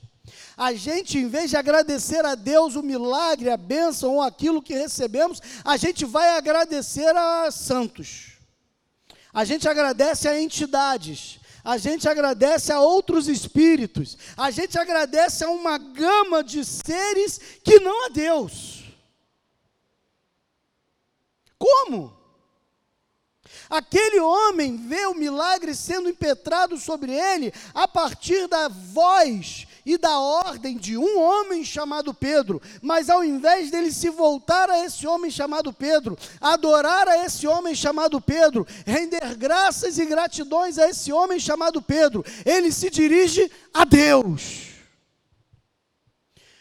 [0.56, 4.74] a gente, em vez de agradecer a Deus o milagre, a bênção ou aquilo que
[4.74, 8.32] recebemos, a gente vai agradecer a santos.
[9.32, 11.40] A gente agradece a entidades.
[11.64, 14.16] A gente agradece a outros espíritos.
[14.36, 18.84] A gente agradece a uma gama de seres que não a Deus.
[21.58, 22.18] Como?
[23.68, 30.18] Aquele homem vê o milagre sendo impetrado sobre ele a partir da voz e da
[30.18, 35.30] ordem de um homem chamado Pedro, mas ao invés dele se voltar a esse homem
[35.30, 41.38] chamado Pedro, adorar a esse homem chamado Pedro, render graças e gratidões a esse homem
[41.38, 44.70] chamado Pedro, ele se dirige a Deus.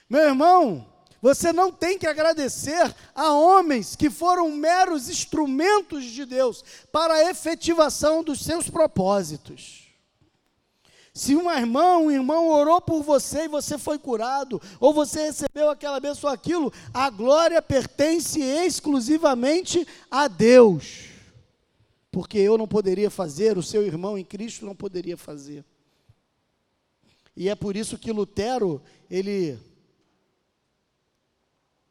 [0.09, 0.87] Meu irmão,
[1.21, 7.29] você não tem que agradecer a homens que foram meros instrumentos de Deus para a
[7.29, 9.88] efetivação dos seus propósitos.
[11.19, 15.69] Se uma irmã, um irmão orou por você e você foi curado, ou você recebeu
[15.69, 21.09] aquela bênção ou aquilo, a glória pertence exclusivamente a Deus.
[22.09, 25.65] Porque eu não poderia fazer, o seu irmão em Cristo não poderia fazer.
[27.35, 29.59] E é por isso que Lutero, ele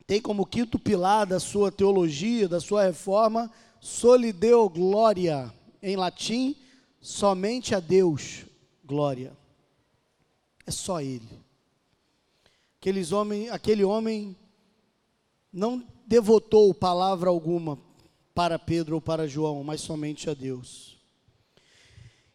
[0.07, 6.57] tem como quinto pilar da sua teologia, da sua reforma, solideo gloria, em latim,
[6.99, 8.48] somente a Deus
[8.89, 9.37] glória.
[10.67, 11.29] É só Ele.
[12.81, 14.35] Aqueles homem, aquele homem
[15.53, 17.79] não devotou palavra alguma
[18.35, 20.97] para Pedro ou para João, mas somente a Deus.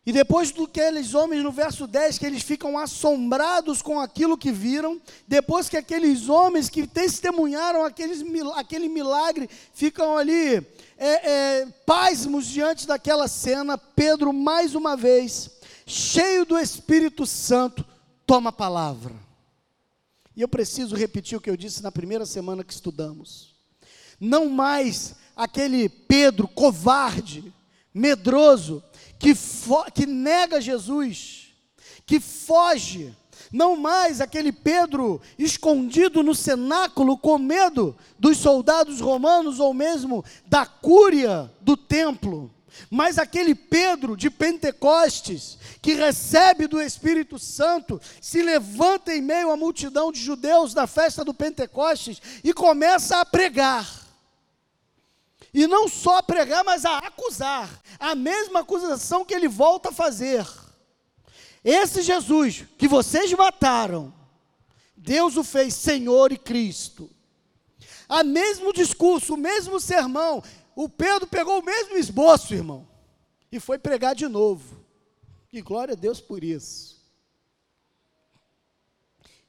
[0.05, 4.37] E depois do que aqueles homens, no verso 10, que eles ficam assombrados com aquilo
[4.37, 8.21] que viram, depois que aqueles homens que testemunharam aqueles,
[8.55, 10.57] aquele milagre ficam ali
[10.97, 15.49] é, é, pasmos diante daquela cena, Pedro, mais uma vez,
[15.85, 17.85] cheio do Espírito Santo,
[18.25, 19.13] toma a palavra.
[20.35, 23.53] E eu preciso repetir o que eu disse na primeira semana que estudamos.
[24.19, 27.53] Não mais aquele Pedro covarde,
[27.93, 28.83] medroso,
[29.19, 29.33] que,
[29.93, 31.49] que nega Jesus,
[32.05, 33.15] que foge,
[33.51, 40.65] não mais aquele Pedro escondido no cenáculo com medo dos soldados romanos ou mesmo da
[40.65, 42.51] cúria do templo,
[42.89, 49.57] mas aquele Pedro de Pentecostes, que recebe do Espírito Santo, se levanta em meio à
[49.57, 54.03] multidão de judeus da festa do Pentecostes e começa a pregar.
[55.53, 57.69] E não só a pregar, mas a acusar.
[57.99, 60.45] A mesma acusação que ele volta a fazer.
[61.63, 64.13] Esse Jesus que vocês mataram,
[64.97, 67.09] Deus o fez Senhor e Cristo.
[68.09, 70.43] A mesmo discurso, o mesmo sermão,
[70.75, 72.87] o Pedro pegou o mesmo esboço, irmão,
[73.51, 74.83] e foi pregar de novo.
[75.51, 76.93] E glória a Deus por isso.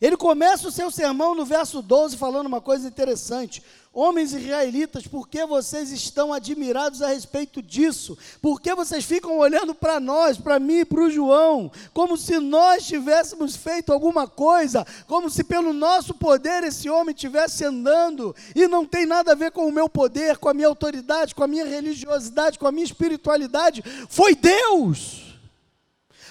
[0.00, 3.62] Ele começa o seu sermão no verso 12 falando uma coisa interessante.
[3.96, 8.18] Homens israelitas, por que vocês estão admirados a respeito disso?
[8.42, 12.40] Por que vocês ficam olhando para nós, para mim e para o João, como se
[12.40, 18.66] nós tivéssemos feito alguma coisa, como se pelo nosso poder esse homem estivesse andando, e
[18.66, 21.48] não tem nada a ver com o meu poder, com a minha autoridade, com a
[21.48, 23.80] minha religiosidade, com a minha espiritualidade?
[24.08, 25.38] Foi Deus,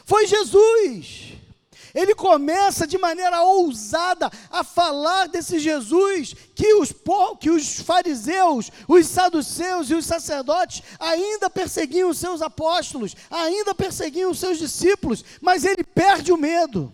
[0.03, 1.42] foi Jesus.
[1.93, 6.91] Ele começa de maneira ousada a falar desse Jesus que os,
[7.39, 14.31] que os fariseus, os saduceus e os sacerdotes ainda perseguiam os seus apóstolos, ainda perseguiam
[14.31, 16.91] os seus discípulos, mas ele perde o medo.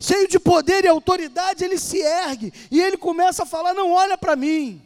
[0.00, 4.16] Cheio de poder e autoridade, ele se ergue e ele começa a falar: Não olha
[4.16, 4.82] para mim,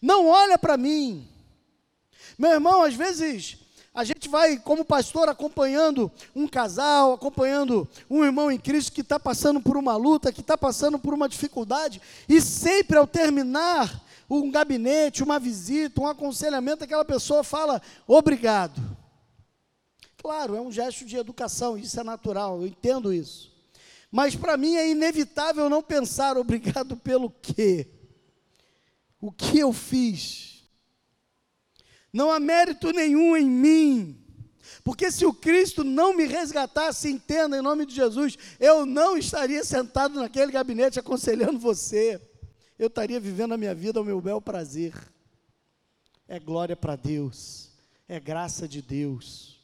[0.00, 1.28] não olha para mim.
[2.38, 3.59] Meu irmão, às vezes
[3.92, 9.18] a gente vai, como pastor, acompanhando um casal, acompanhando um irmão em Cristo que está
[9.18, 14.48] passando por uma luta, que está passando por uma dificuldade, e sempre ao terminar um
[14.48, 18.80] gabinete, uma visita, um aconselhamento, aquela pessoa fala obrigado.
[20.16, 23.50] Claro, é um gesto de educação, isso é natural, eu entendo isso.
[24.10, 27.88] Mas para mim é inevitável não pensar obrigado pelo quê?
[29.20, 30.49] O que eu fiz?
[32.12, 34.16] Não há mérito nenhum em mim.
[34.82, 39.62] Porque se o Cristo não me resgatasse, entenda em nome de Jesus, eu não estaria
[39.64, 42.20] sentado naquele gabinete aconselhando você.
[42.78, 44.94] Eu estaria vivendo a minha vida ao meu bel prazer.
[46.26, 47.70] É glória para Deus,
[48.08, 49.60] é graça de Deus.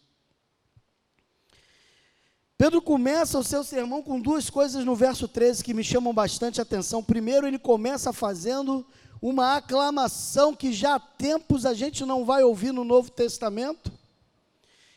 [2.59, 6.61] Pedro começa o seu sermão com duas coisas no verso 13 que me chamam bastante
[6.61, 7.03] atenção.
[7.03, 8.85] Primeiro, ele começa fazendo
[9.21, 13.93] uma aclamação que já há tempos a gente não vai ouvir no Novo Testamento.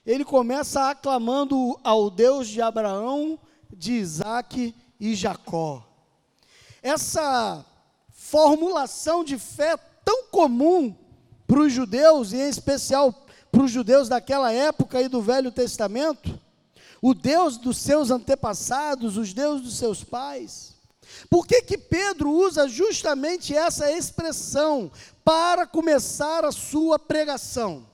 [0.05, 3.39] Ele começa aclamando ao Deus de Abraão,
[3.72, 5.86] de Isaac e Jacó.
[6.82, 7.65] Essa
[8.09, 10.95] formulação de fé tão comum
[11.47, 13.13] para os judeus, e em especial
[13.51, 16.39] para os judeus daquela época e do Velho Testamento,
[17.01, 20.68] o Deus dos seus antepassados, os deuses dos seus pais,
[21.30, 24.91] Por que, que Pedro usa justamente essa expressão
[25.24, 27.88] para começar a sua pregação?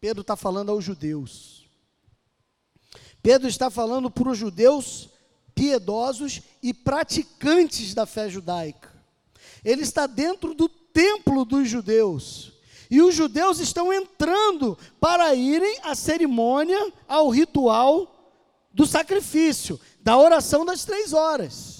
[0.00, 1.68] Pedro está falando aos judeus.
[3.22, 5.10] Pedro está falando para os judeus
[5.54, 8.90] piedosos e praticantes da fé judaica.
[9.64, 12.52] Ele está dentro do templo dos judeus.
[12.90, 18.16] E os judeus estão entrando para irem à cerimônia, ao ritual
[18.72, 21.79] do sacrifício, da oração das três horas.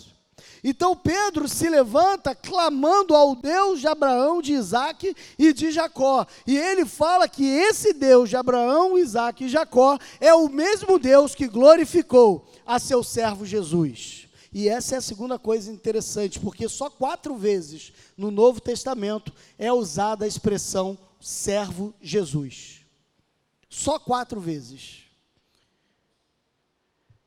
[0.62, 6.26] Então Pedro se levanta clamando ao Deus de Abraão, de Isaac e de Jacó.
[6.46, 11.34] E ele fala que esse Deus de Abraão, Isaac e Jacó é o mesmo Deus
[11.34, 14.28] que glorificou a seu servo Jesus.
[14.52, 19.72] E essa é a segunda coisa interessante, porque só quatro vezes no Novo Testamento é
[19.72, 22.80] usada a expressão servo Jesus.
[23.68, 24.99] Só quatro vezes.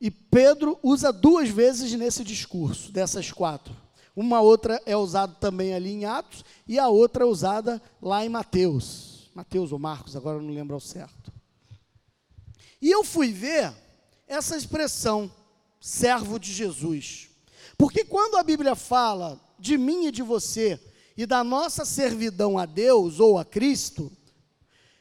[0.03, 3.73] E Pedro usa duas vezes nesse discurso, dessas quatro.
[4.13, 8.27] Uma outra é usada também ali em Atos, e a outra é usada lá em
[8.27, 9.31] Mateus.
[9.33, 11.31] Mateus ou Marcos, agora não lembro ao certo.
[12.81, 13.73] E eu fui ver
[14.27, 15.31] essa expressão,
[15.79, 17.29] servo de Jesus.
[17.77, 20.77] Porque quando a Bíblia fala de mim e de você,
[21.15, 24.11] e da nossa servidão a Deus ou a Cristo,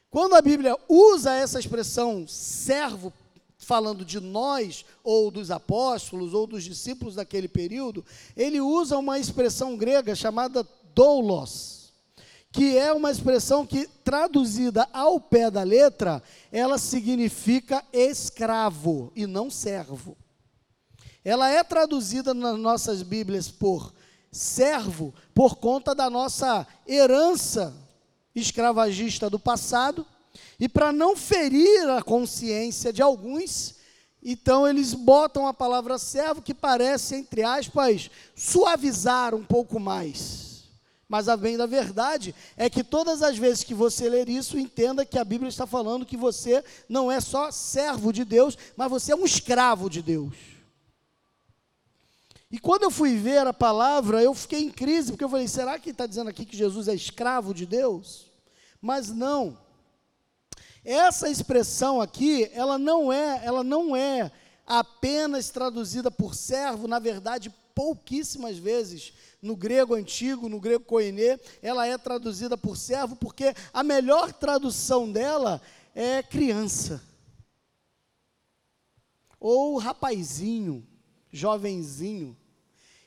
[0.09, 3.13] quando a Bíblia usa essa expressão servo
[3.73, 8.05] falando de nós, ou dos apóstolos, ou dos discípulos daquele período,
[8.37, 10.63] ele usa uma expressão grega chamada
[10.95, 11.91] doulos,
[12.53, 19.49] que é uma expressão que, traduzida ao pé da letra, ela significa escravo e não
[19.51, 20.19] servo.
[21.25, 23.91] Ela é traduzida nas nossas Bíblias por
[24.31, 27.75] servo, por conta da nossa herança
[28.35, 30.07] escravagista do passado,
[30.59, 33.75] e para não ferir a consciência de alguns,
[34.23, 40.53] então eles botam a palavra servo que parece, entre aspas, suavizar um pouco mais.
[41.09, 45.05] Mas a bem da verdade é que todas as vezes que você ler isso, entenda
[45.05, 49.13] que a Bíblia está falando que você não é só servo de Deus, mas você
[49.13, 50.33] é um escravo de Deus.
[52.51, 55.79] E quando eu fui ver a palavra, eu fiquei em crise, porque eu falei: será
[55.79, 58.27] que está dizendo aqui que Jesus é escravo de Deus?
[58.81, 59.59] Mas não.
[60.85, 64.31] Essa expressão aqui, ela não é, ela não é
[64.67, 71.87] apenas traduzida por servo, na verdade, pouquíssimas vezes no grego antigo, no grego koiné, ela
[71.87, 75.61] é traduzida por servo, porque a melhor tradução dela
[75.95, 77.03] é criança.
[79.39, 80.87] Ou rapazinho,
[81.31, 82.37] jovenzinho.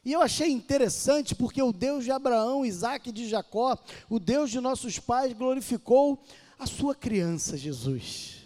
[0.03, 3.77] E eu achei interessante porque o Deus de Abraão, Isaac e de Jacó,
[4.09, 6.21] o Deus de nossos pais, glorificou
[6.57, 8.43] a sua criança, Jesus.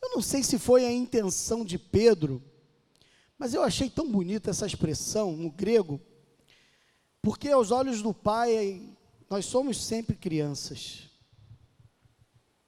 [0.00, 2.42] Eu não sei se foi a intenção de Pedro,
[3.38, 6.00] mas eu achei tão bonita essa expressão no grego,
[7.22, 8.82] porque aos olhos do Pai
[9.30, 11.10] nós somos sempre crianças.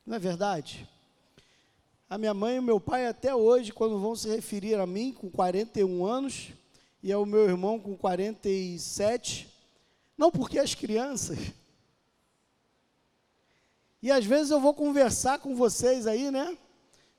[0.04, 0.88] Não é verdade?
[2.08, 5.12] A minha mãe e o meu pai até hoje, quando vão se referir a mim
[5.12, 6.50] com 41 anos
[7.02, 9.52] e ao meu irmão com 47,
[10.16, 11.38] não porque as crianças,
[14.06, 16.56] e às vezes eu vou conversar com vocês aí, né?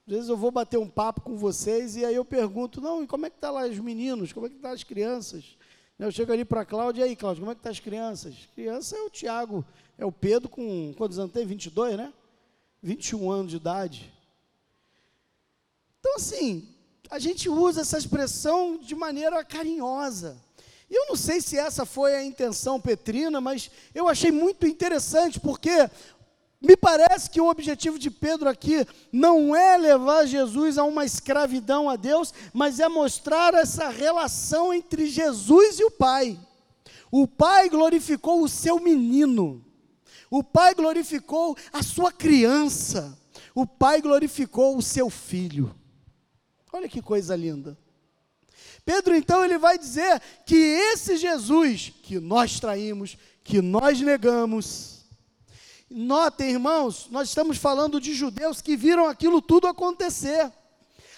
[0.07, 3.07] Às vezes eu vou bater um papo com vocês e aí eu pergunto, não, e
[3.07, 4.31] como é que tá lá os meninos?
[4.31, 5.57] Como é que tá as crianças?
[5.99, 8.47] Eu chego ali para a Cláudia, e aí, Cláudia, como é que tá as crianças?
[8.55, 9.65] Criança é o Tiago,
[9.97, 11.45] é o Pedro com, quantos anos tem?
[11.45, 12.13] 22, né?
[12.81, 14.13] 21 anos de idade.
[15.99, 16.69] Então, assim,
[17.09, 20.37] a gente usa essa expressão de maneira carinhosa.
[20.89, 25.89] Eu não sei se essa foi a intenção petrina, mas eu achei muito interessante, porque
[26.67, 31.89] me parece que o objetivo de Pedro aqui não é levar Jesus a uma escravidão
[31.89, 36.37] a Deus, mas é mostrar essa relação entre Jesus e o Pai.
[37.09, 39.65] O Pai glorificou o seu menino,
[40.29, 43.17] o Pai glorificou a sua criança,
[43.55, 45.73] o Pai glorificou o seu filho.
[46.73, 47.77] Olha que coisa linda.
[48.83, 54.96] Pedro então ele vai dizer que esse Jesus que nós traímos, que nós negamos,
[55.89, 60.51] Notem, irmãos, nós estamos falando de judeus que viram aquilo tudo acontecer.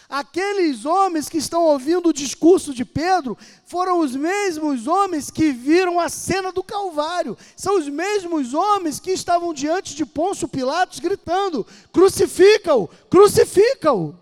[0.07, 5.99] Aqueles homens que estão ouvindo o discurso de Pedro foram os mesmos homens que viram
[5.99, 7.38] a cena do Calvário.
[7.55, 14.15] São os mesmos homens que estavam diante de Pôncio Pilatos gritando: crucifica-o, crucifica-o.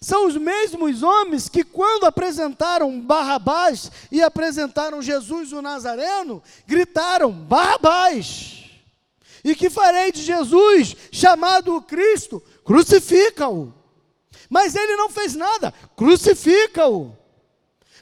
[0.00, 8.63] São os mesmos homens que, quando apresentaram Barrabás e apresentaram Jesus o Nazareno, gritaram: Barrabás.
[9.44, 12.42] E que farei de Jesus, chamado Cristo?
[12.64, 13.74] Crucifica-o.
[14.48, 17.14] Mas ele não fez nada, crucifica-o.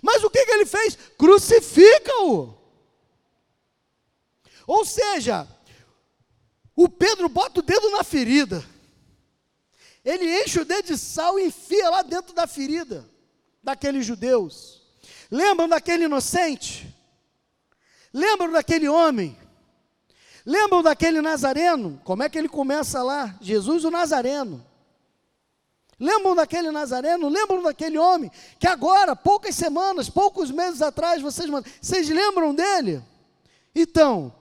[0.00, 0.96] Mas o que, que ele fez?
[1.18, 2.54] Crucifica-o.
[4.66, 5.48] Ou seja,
[6.76, 8.64] o Pedro bota o dedo na ferida.
[10.04, 13.08] Ele enche o dedo de sal e enfia lá dentro da ferida
[13.62, 14.82] daqueles judeus.
[15.30, 16.92] Lembram daquele inocente?
[18.12, 19.36] Lembram daquele homem?
[20.44, 22.00] Lembram daquele Nazareno?
[22.04, 23.36] Como é que ele começa lá?
[23.40, 24.64] Jesus o Nazareno.
[25.98, 27.28] Lembram daquele Nazareno?
[27.28, 31.48] Lembram daquele homem que agora, poucas semanas, poucos meses atrás, vocês,
[31.80, 33.02] vocês lembram dele?
[33.72, 34.34] Então,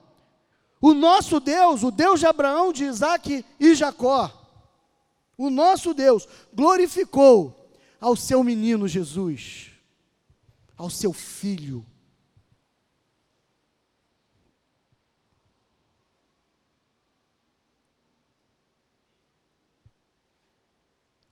[0.80, 4.28] o nosso Deus, o Deus de Abraão, de Isaac e Jacó,
[5.38, 9.70] o nosso Deus glorificou ao seu menino Jesus,
[10.76, 11.86] ao seu filho.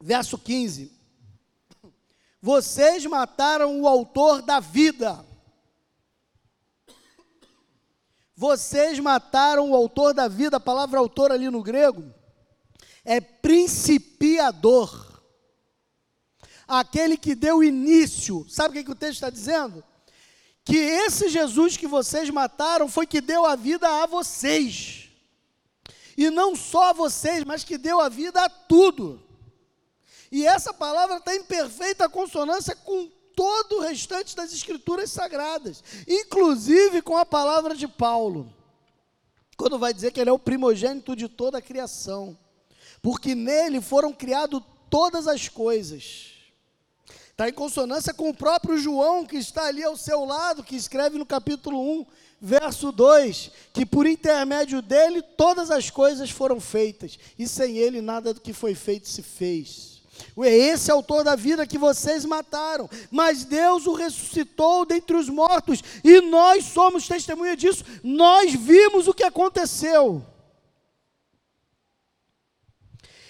[0.01, 0.93] Verso 15:
[2.41, 5.25] Vocês mataram o autor da vida
[8.41, 12.11] Vocês mataram o autor da vida, a palavra autor ali no grego
[13.05, 15.21] é principiador.
[16.67, 18.47] Aquele que deu início.
[18.49, 19.83] Sabe o que, que o texto está dizendo?
[20.65, 25.09] Que esse Jesus que vocês mataram foi que deu a vida a vocês.
[26.17, 29.21] E não só a vocês, mas que deu a vida a tudo.
[30.31, 37.03] E essa palavra está em perfeita consonância com todo o restante das escrituras sagradas, inclusive
[37.03, 38.53] com a palavra de Paulo,
[39.57, 42.37] quando vai dizer que ele é o primogênito de toda a criação,
[43.03, 46.33] porque nele foram criadas todas as coisas.
[47.31, 51.17] Está em consonância com o próprio João, que está ali ao seu lado, que escreve
[51.17, 52.07] no capítulo 1,
[52.39, 58.35] verso 2, que por intermédio dele todas as coisas foram feitas, e sem ele nada
[58.35, 60.00] do que foi feito se fez.
[60.37, 65.83] Esse é autor da vida que vocês mataram, mas Deus o ressuscitou dentre os mortos,
[66.03, 70.25] e nós somos testemunha disso, nós vimos o que aconteceu.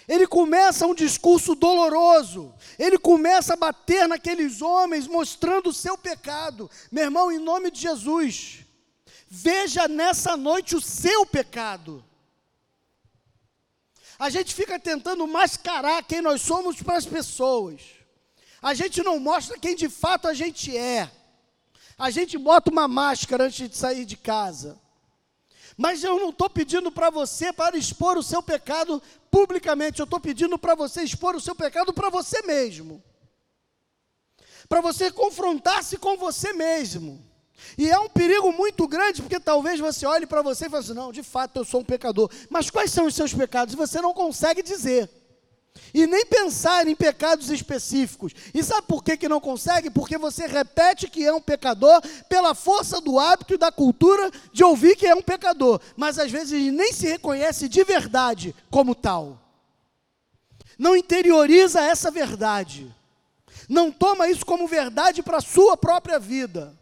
[0.08, 6.68] Ele começa um discurso doloroso, ele começa a bater naqueles homens, mostrando o seu pecado.
[6.90, 8.64] Meu irmão, em nome de Jesus,
[9.28, 12.04] veja nessa noite o seu pecado.
[14.20, 17.80] A gente fica tentando mascarar quem nós somos para as pessoas.
[18.60, 21.10] A gente não mostra quem de fato a gente é.
[21.96, 24.78] A gente bota uma máscara antes de sair de casa.
[25.74, 30.20] Mas eu não estou pedindo para você para expor o seu pecado publicamente, eu estou
[30.20, 33.02] pedindo para você expor o seu pecado para você mesmo.
[34.68, 37.24] Para você confrontar-se com você mesmo.
[37.76, 40.94] E é um perigo muito grande, porque talvez você olhe para você e fale assim:
[40.94, 42.30] não, de fato eu sou um pecador.
[42.48, 43.74] Mas quais são os seus pecados?
[43.74, 45.08] Você não consegue dizer.
[45.92, 48.32] E nem pensar em pecados específicos.
[48.54, 49.90] E sabe por que, que não consegue?
[49.90, 54.62] Porque você repete que é um pecador pela força do hábito e da cultura de
[54.62, 55.80] ouvir que é um pecador.
[55.96, 59.38] Mas às vezes nem se reconhece de verdade como tal.
[60.78, 62.94] Não interioriza essa verdade.
[63.68, 66.78] Não toma isso como verdade para a sua própria vida.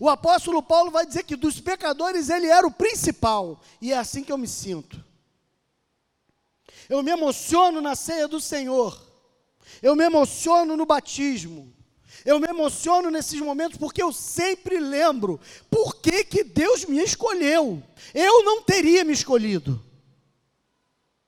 [0.00, 4.24] O apóstolo Paulo vai dizer que dos pecadores ele era o principal, e é assim
[4.24, 5.04] que eu me sinto.
[6.88, 8.98] Eu me emociono na ceia do Senhor,
[9.82, 11.70] eu me emociono no batismo,
[12.24, 15.38] eu me emociono nesses momentos porque eu sempre lembro
[15.70, 17.82] por que, que Deus me escolheu.
[18.14, 19.82] Eu não teria me escolhido.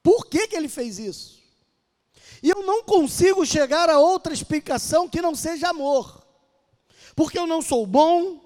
[0.02, 1.40] Por que, que Ele fez isso?
[2.42, 6.22] E eu não consigo chegar a outra explicação que não seja amor.
[7.14, 8.41] Porque eu não sou bom,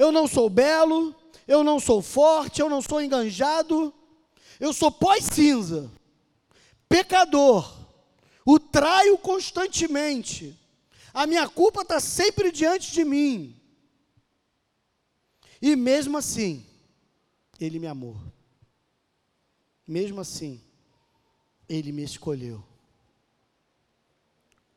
[0.00, 1.14] eu não sou belo,
[1.46, 3.92] eu não sou forte, eu não sou enganjado,
[4.58, 5.92] eu sou pós-cinza,
[6.88, 7.70] pecador,
[8.46, 10.58] o traio constantemente,
[11.12, 13.54] a minha culpa está sempre diante de mim.
[15.60, 16.64] E mesmo assim,
[17.60, 18.16] Ele me amou.
[19.86, 20.62] Mesmo assim,
[21.68, 22.64] Ele me escolheu.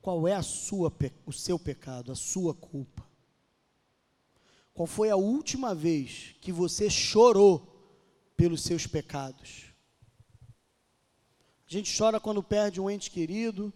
[0.01, 0.93] Qual é a sua,
[1.25, 3.02] o seu pecado, a sua culpa?
[4.73, 7.67] Qual foi a última vez que você chorou
[8.35, 9.65] pelos seus pecados?
[11.67, 13.71] A gente chora quando perde um ente querido.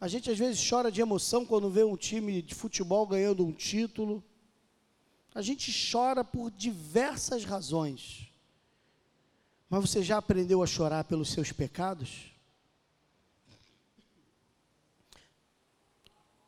[0.00, 3.52] A gente às vezes chora de emoção quando vê um time de futebol ganhando um
[3.52, 4.22] título.
[5.34, 8.32] A gente chora por diversas razões.
[9.68, 12.32] Mas você já aprendeu a chorar pelos seus pecados?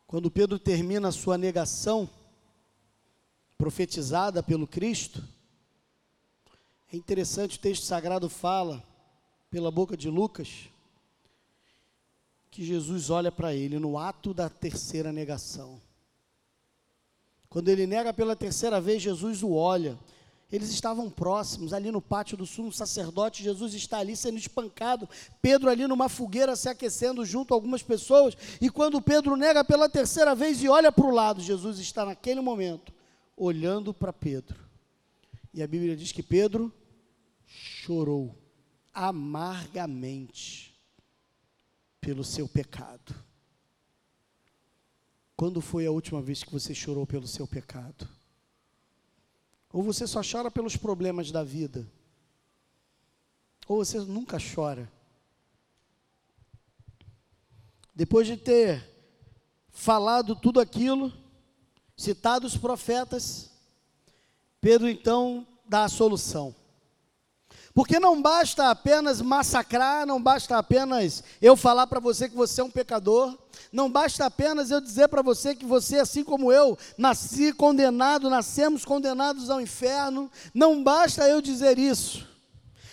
[0.07, 2.09] Quando Pedro termina a sua negação,
[3.61, 5.23] profetizada pelo Cristo.
[6.91, 8.83] É interessante, o texto sagrado fala,
[9.51, 10.67] pela boca de Lucas,
[12.49, 15.79] que Jesus olha para ele no ato da terceira negação.
[17.51, 19.95] Quando ele nega pela terceira vez, Jesus o olha.
[20.51, 23.43] Eles estavam próximos, ali no pátio do sumo sacerdote.
[23.43, 25.07] Jesus está ali sendo espancado.
[25.39, 28.35] Pedro ali numa fogueira se aquecendo junto a algumas pessoas.
[28.59, 32.41] E quando Pedro nega pela terceira vez e olha para o lado, Jesus está naquele
[32.41, 32.91] momento
[33.35, 34.59] olhando para Pedro.
[35.53, 36.73] E a Bíblia diz que Pedro
[37.45, 38.37] chorou
[38.93, 40.79] amargamente
[41.99, 43.13] pelo seu pecado.
[45.35, 48.07] Quando foi a última vez que você chorou pelo seu pecado?
[49.73, 51.87] Ou você só chora pelos problemas da vida?
[53.67, 54.91] Ou você nunca chora?
[57.93, 58.87] Depois de ter
[59.69, 61.11] falado tudo aquilo,
[62.01, 63.49] citado os profetas,
[64.59, 66.55] Pedro então dá a solução.
[67.73, 72.63] Porque não basta apenas massacrar, não basta apenas eu falar para você que você é
[72.63, 73.37] um pecador,
[73.71, 78.83] não basta apenas eu dizer para você que você, assim como eu, nasci condenado, nascemos
[78.83, 82.27] condenados ao inferno, não basta eu dizer isso.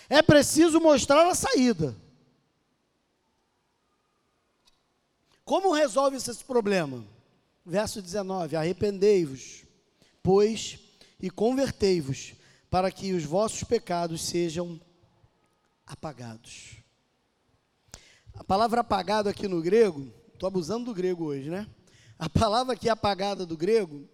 [0.07, 1.95] É preciso mostrar a saída.
[5.43, 7.03] Como resolve esse problema?
[7.69, 9.63] Verso 19: Arrependei-vos,
[10.23, 10.79] pois,
[11.21, 12.33] e convertei-vos
[12.67, 14.81] para que os vossos pecados sejam
[15.85, 16.77] apagados.
[18.33, 21.67] A palavra apagado aqui no grego, estou abusando do grego hoje, né?
[22.17, 24.09] A palavra aqui apagada do grego,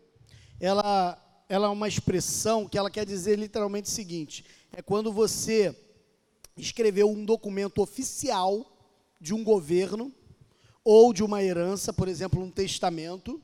[0.59, 4.43] ela, ela é uma expressão que ela quer dizer literalmente o seguinte:
[4.73, 5.73] é quando você
[6.57, 8.69] escreveu um documento oficial
[9.21, 10.11] de um governo
[10.83, 13.41] ou de uma herança, por exemplo, um testamento,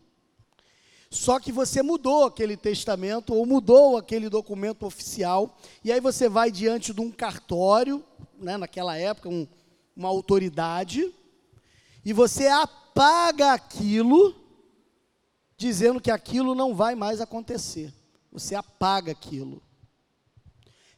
[1.13, 6.49] só que você mudou aquele testamento ou mudou aquele documento oficial, e aí você vai
[6.49, 8.01] diante de um cartório,
[8.39, 9.45] né, naquela época, um,
[9.93, 11.13] uma autoridade,
[12.05, 14.33] e você apaga aquilo,
[15.57, 17.93] dizendo que aquilo não vai mais acontecer.
[18.31, 19.61] Você apaga aquilo.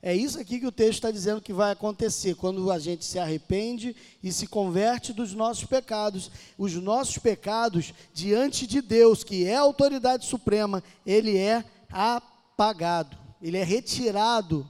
[0.06, 3.18] É isso aqui que o texto está dizendo que vai acontecer quando a gente se
[3.18, 6.30] arrepende e se converte dos nossos pecados.
[6.58, 13.56] Os nossos pecados, diante de Deus, que é a autoridade suprema, ele é apagado, ele
[13.56, 14.68] é retirado.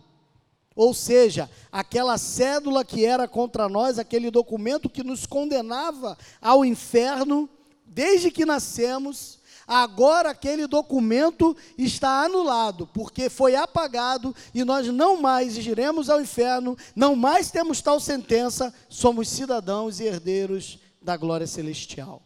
[0.75, 7.49] Ou seja, aquela cédula que era contra nós, aquele documento que nos condenava ao inferno,
[7.87, 15.57] desde que nascemos, Agora aquele documento está anulado, porque foi apagado e nós não mais
[15.57, 22.21] iremos ao inferno, não mais temos tal sentença, somos cidadãos e herdeiros da glória celestial.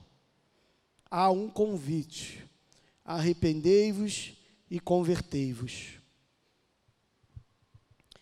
[1.09, 2.43] Há um convite:
[3.05, 4.33] arrependei-vos
[4.69, 5.97] e convertei-vos.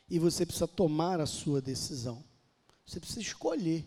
[0.09, 2.23] E você precisa tomar a sua decisão.
[2.85, 3.83] Você precisa escolher.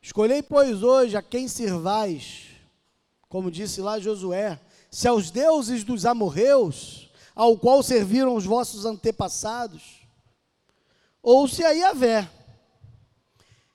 [0.00, 2.53] Escolhei, pois, hoje a quem servais
[3.34, 10.06] como disse lá Josué, se aos deuses dos amorreus, ao qual serviram os vossos antepassados,
[11.20, 12.30] ou se a Yahvé.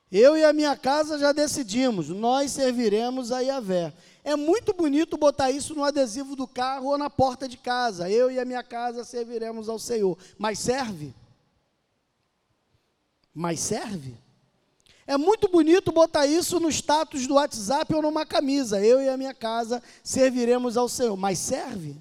[0.09, 3.91] Eu e a minha casa já decidimos, nós serviremos a Yahvé.
[4.23, 8.09] É muito bonito botar isso no adesivo do carro ou na porta de casa.
[8.09, 10.17] Eu e a minha casa serviremos ao Senhor.
[10.37, 11.13] Mas serve?
[13.35, 14.15] Mas serve?
[15.09, 18.79] É muito bonito botar isso no status do WhatsApp ou numa camisa.
[18.79, 21.17] Eu e a minha casa serviremos ao Senhor.
[21.17, 21.97] Mas serve?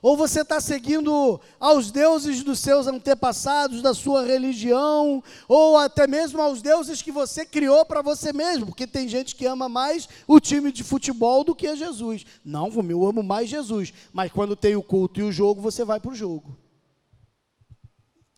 [0.00, 6.40] Ou você está seguindo aos deuses dos seus antepassados, da sua religião, ou até mesmo
[6.40, 10.40] aos deuses que você criou para você mesmo, porque tem gente que ama mais o
[10.40, 12.24] time de futebol do que a Jesus.
[12.42, 16.00] Não, eu amo mais Jesus, mas quando tem o culto e o jogo, você vai
[16.00, 16.56] para o jogo.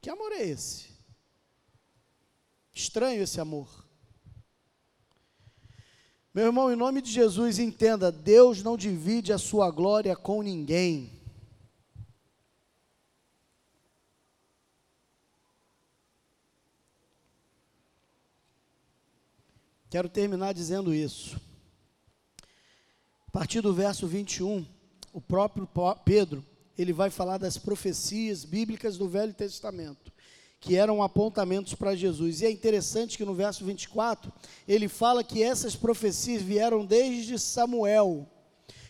[0.02, 0.95] Que amor é esse?
[2.76, 3.86] Estranho esse amor.
[6.34, 11.10] Meu irmão, em nome de Jesus, entenda: Deus não divide a sua glória com ninguém.
[19.88, 21.40] Quero terminar dizendo isso.
[23.26, 24.66] A partir do verso 21,
[25.14, 25.66] o próprio
[26.04, 26.44] Pedro,
[26.76, 30.14] ele vai falar das profecias bíblicas do Velho Testamento
[30.66, 32.40] que eram apontamentos para Jesus.
[32.40, 34.32] E é interessante que no verso 24,
[34.66, 38.28] ele fala que essas profecias vieram desde Samuel,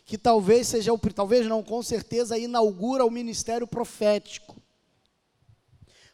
[0.06, 4.56] que talvez seja o talvez não, com certeza inaugura o ministério profético.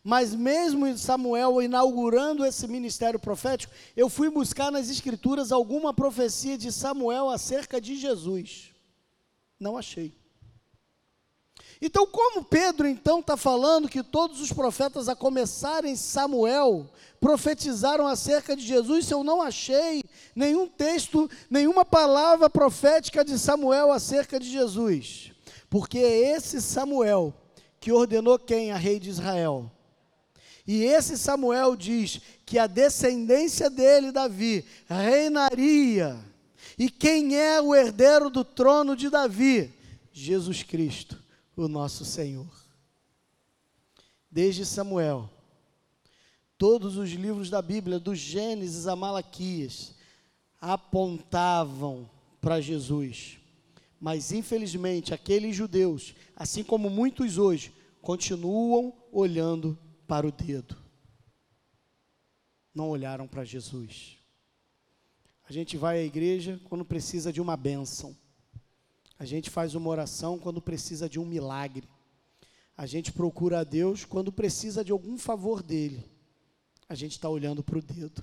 [0.03, 6.73] Mas mesmo Samuel inaugurando esse ministério profético, eu fui buscar nas escrituras alguma profecia de
[6.73, 8.73] Samuel acerca de Jesus.
[9.61, 10.13] Não achei.
[11.85, 16.89] Então, como Pedro então está falando que todos os profetas, a começarem Samuel,
[17.20, 23.91] profetizaram acerca de Jesus, se eu não achei nenhum texto, nenhuma palavra profética de Samuel
[23.91, 25.33] acerca de Jesus?
[25.68, 27.35] Porque é esse Samuel
[27.80, 28.70] que ordenou quem?
[28.70, 29.68] A rei de Israel.
[30.64, 36.16] E esse Samuel diz que a descendência dele, Davi, reinaria.
[36.78, 39.74] E quem é o herdeiro do trono de Davi?
[40.12, 41.22] Jesus Cristo
[41.57, 42.51] o nosso Senhor.
[44.31, 45.29] Desde Samuel,
[46.57, 49.95] todos os livros da Bíblia, do Gênesis a Malaquias,
[50.61, 52.09] apontavam
[52.41, 53.39] para Jesus.
[54.01, 60.77] Mas infelizmente, aqueles judeus, assim como muitos hoje, continuam olhando para o dedo.
[62.75, 64.19] Não olharam para Jesus.
[65.49, 68.17] A gente vai à igreja quando precisa de uma bênção.
[69.23, 71.89] A gente faz uma oração quando precisa de um milagre.
[72.77, 76.05] A gente procura a Deus quando precisa de algum favor dele.
[76.89, 78.20] A gente está olhando para o dedo.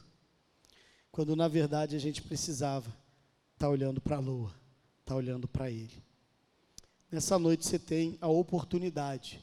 [1.10, 4.50] Quando na verdade a gente precisava estar tá olhando para a lua,
[5.00, 6.04] estar tá olhando para ele.
[7.10, 9.40] Nessa noite você tem a oportunidade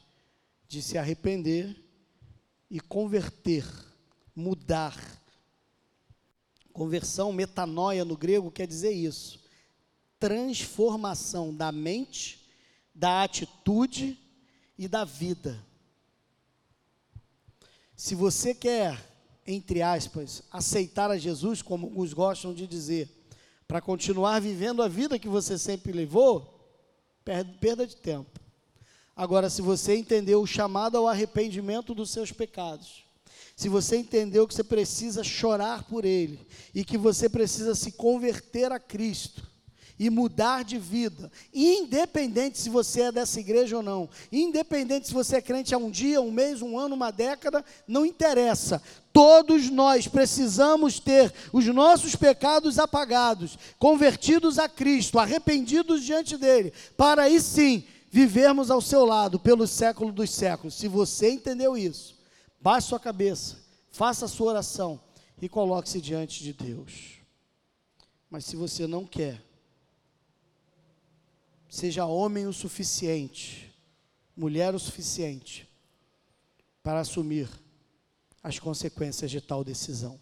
[0.67, 1.75] de se arrepender
[2.69, 3.65] e converter,
[4.35, 4.95] mudar.
[6.71, 9.46] Conversão, metanoia no grego quer dizer isso
[10.19, 12.47] transformação da mente,
[12.93, 14.19] da atitude
[14.77, 15.63] e da vida.
[17.95, 18.99] Se você quer,
[19.45, 23.09] entre aspas, aceitar a Jesus, como alguns gostam de dizer,
[23.67, 26.57] para continuar vivendo a vida que você sempre levou,
[27.59, 28.39] perda de tempo.
[29.15, 33.03] Agora, se você entendeu o chamado ao arrependimento dos seus pecados,
[33.55, 38.71] se você entendeu que você precisa chorar por Ele e que você precisa se converter
[38.71, 39.43] a Cristo,
[39.99, 45.37] e mudar de vida, independente se você é dessa igreja ou não, independente se você
[45.37, 48.81] é crente há um dia, um mês, um ano, uma década, não interessa.
[49.11, 57.23] Todos nós precisamos ter os nossos pecados apagados, convertidos a Cristo, arrependidos diante dele, para
[57.23, 60.75] aí sim vivermos ao seu lado pelo século dos séculos.
[60.75, 62.15] Se você entendeu isso,
[62.61, 63.57] baixe sua cabeça,
[63.91, 64.99] faça a sua oração
[65.41, 67.17] e coloque-se diante de Deus.
[68.29, 69.46] Mas se você não quer,
[71.77, 73.71] seja homem o suficiente,
[74.35, 75.69] mulher o suficiente,
[76.81, 77.47] para assumir
[78.41, 80.19] as consequências de tal decisão.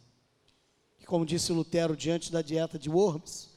[1.00, 3.52] E como disse Lutero diante da dieta de Worms,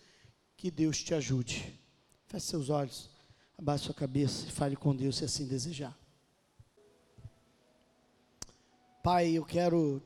[0.56, 1.76] que Deus te ajude.
[2.28, 3.10] Feche seus olhos,
[3.58, 5.98] abaixe sua cabeça e fale com Deus se assim desejar.
[9.02, 10.00] Pai, eu quero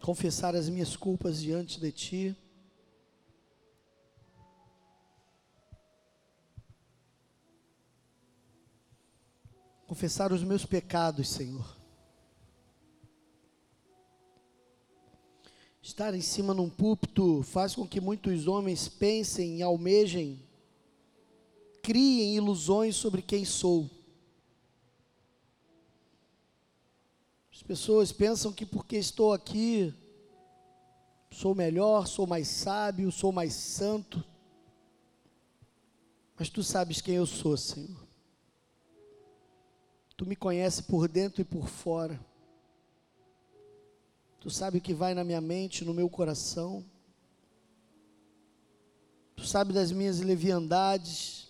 [0.00, 2.36] confessar as minhas culpas diante de Ti.
[9.88, 11.66] Confessar os meus pecados, Senhor.
[15.80, 20.38] Estar em cima num púlpito faz com que muitos homens pensem, almejem,
[21.82, 23.88] criem ilusões sobre quem sou.
[27.50, 29.94] As pessoas pensam que porque estou aqui,
[31.30, 34.22] sou melhor, sou mais sábio, sou mais santo.
[36.36, 38.07] Mas tu sabes quem eu sou, Senhor.
[40.18, 42.18] Tu me conhece por dentro e por fora.
[44.40, 46.84] Tu sabe o que vai na minha mente, no meu coração.
[49.36, 51.46] Tu sabe das minhas leviandades,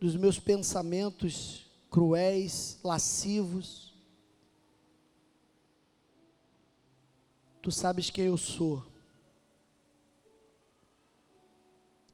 [0.00, 3.92] dos meus pensamentos cruéis, lascivos.
[7.60, 8.82] Tu sabes quem eu sou.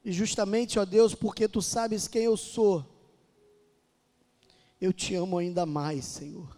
[0.03, 2.96] E justamente, ó Deus, porque tu sabes quem eu sou,
[4.79, 6.55] eu te amo ainda mais, Senhor.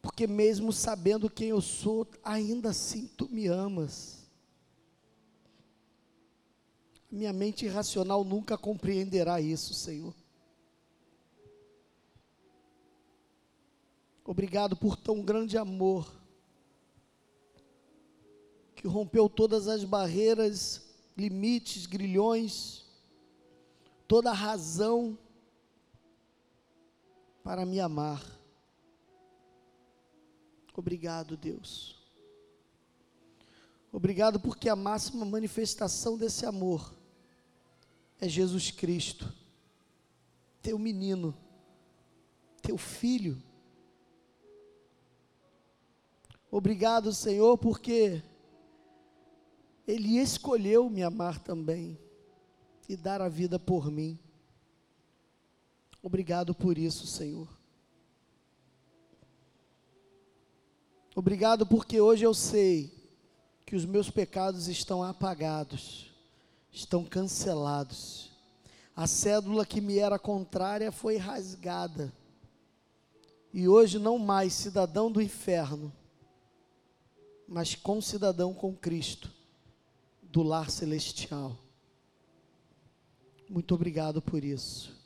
[0.00, 4.26] Porque mesmo sabendo quem eu sou, ainda assim tu me amas.
[7.10, 10.14] Minha mente irracional nunca compreenderá isso, Senhor.
[14.24, 16.14] Obrigado por tão grande amor,
[18.74, 20.86] que rompeu todas as barreiras,
[21.16, 22.84] limites, grilhões,
[24.06, 25.18] toda a razão
[27.48, 28.22] para me amar.
[30.76, 31.96] Obrigado, Deus.
[33.90, 36.94] Obrigado porque a máxima manifestação desse amor
[38.20, 39.32] é Jesus Cristo,
[40.60, 41.34] teu menino,
[42.60, 43.42] teu filho.
[46.50, 48.22] Obrigado, Senhor, porque
[49.86, 51.98] Ele escolheu me amar também
[52.86, 54.18] e dar a vida por mim.
[56.02, 57.48] Obrigado por isso, Senhor.
[61.14, 62.96] Obrigado porque hoje eu sei
[63.66, 66.12] que os meus pecados estão apagados,
[66.70, 68.30] estão cancelados.
[68.94, 72.12] A cédula que me era contrária foi rasgada.
[73.52, 75.92] E hoje não mais cidadão do inferno,
[77.46, 79.32] mas concidadão com Cristo,
[80.22, 81.56] do lar celestial.
[83.48, 84.97] Muito obrigado por isso.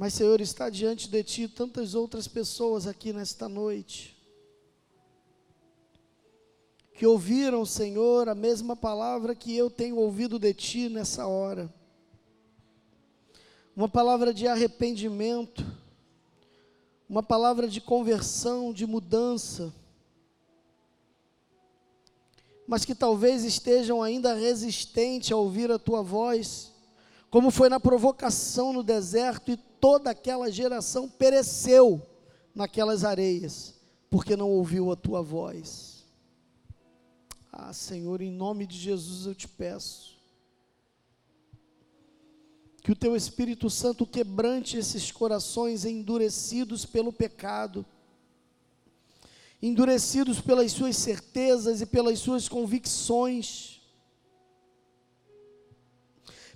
[0.00, 4.16] Mas, Senhor, está diante de Ti tantas outras pessoas aqui nesta noite,
[6.94, 11.68] que ouviram, Senhor, a mesma palavra que eu tenho ouvido de Ti nessa hora.
[13.74, 15.66] Uma palavra de arrependimento,
[17.08, 19.74] uma palavra de conversão, de mudança,
[22.68, 26.67] mas que talvez estejam ainda resistentes a ouvir a tua voz,
[27.30, 32.02] como foi na provocação no deserto, e toda aquela geração pereceu
[32.54, 33.74] naquelas areias,
[34.10, 36.04] porque não ouviu a tua voz.
[37.52, 40.16] Ah, Senhor, em nome de Jesus eu te peço,
[42.82, 47.84] que o teu Espírito Santo quebrante esses corações endurecidos pelo pecado,
[49.60, 53.77] endurecidos pelas suas certezas e pelas suas convicções,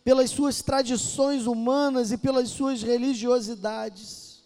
[0.05, 4.43] pelas suas tradições humanas e pelas suas religiosidades.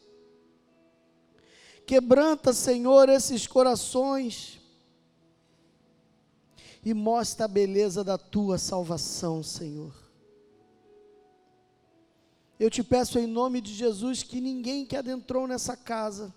[1.87, 4.61] Quebranta, Senhor, esses corações
[6.85, 9.95] e mostra a beleza da tua salvação, Senhor.
[12.59, 16.35] Eu te peço em nome de Jesus que ninguém que adentrou nessa casa,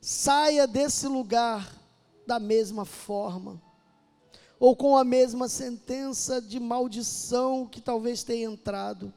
[0.00, 1.72] saia desse lugar
[2.26, 3.60] da mesma forma,
[4.58, 9.12] ou com a mesma sentença de maldição que talvez tenha entrado,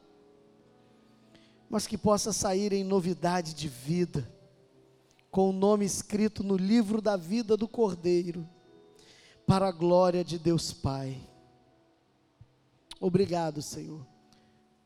[1.70, 4.30] mas que possa sair em novidade de vida,
[5.30, 8.48] com o nome escrito no livro da vida do Cordeiro,
[9.46, 11.20] para a glória de Deus Pai.
[13.00, 14.06] Obrigado, Senhor,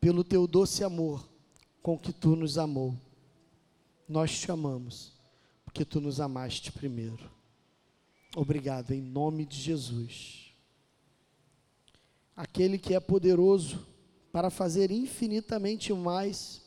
[0.01, 1.29] pelo teu doce amor
[1.83, 2.97] com que tu nos amou.
[4.09, 5.13] Nós te amamos
[5.65, 7.31] porque tu nos amaste primeiro.
[8.37, 10.42] Obrigado, em nome de Jesus.
[12.37, 13.87] Aquele que é poderoso
[14.33, 16.63] para fazer infinitamente mais,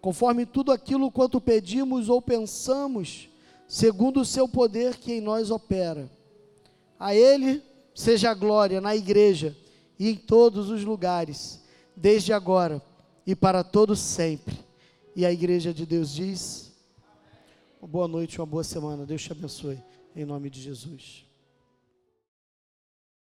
[0.00, 3.28] conforme tudo aquilo quanto pedimos ou pensamos,
[3.66, 6.10] segundo o seu poder que em nós opera.
[6.98, 7.62] A Ele
[7.94, 9.56] seja a glória na igreja
[9.98, 11.62] e em todos os lugares,
[11.94, 12.82] desde agora
[13.26, 14.58] e para todos sempre.
[15.14, 16.72] E a igreja de Deus diz:
[17.80, 19.04] uma boa noite, uma boa semana.
[19.04, 19.78] Deus te abençoe.
[20.16, 21.27] Em nome de Jesus.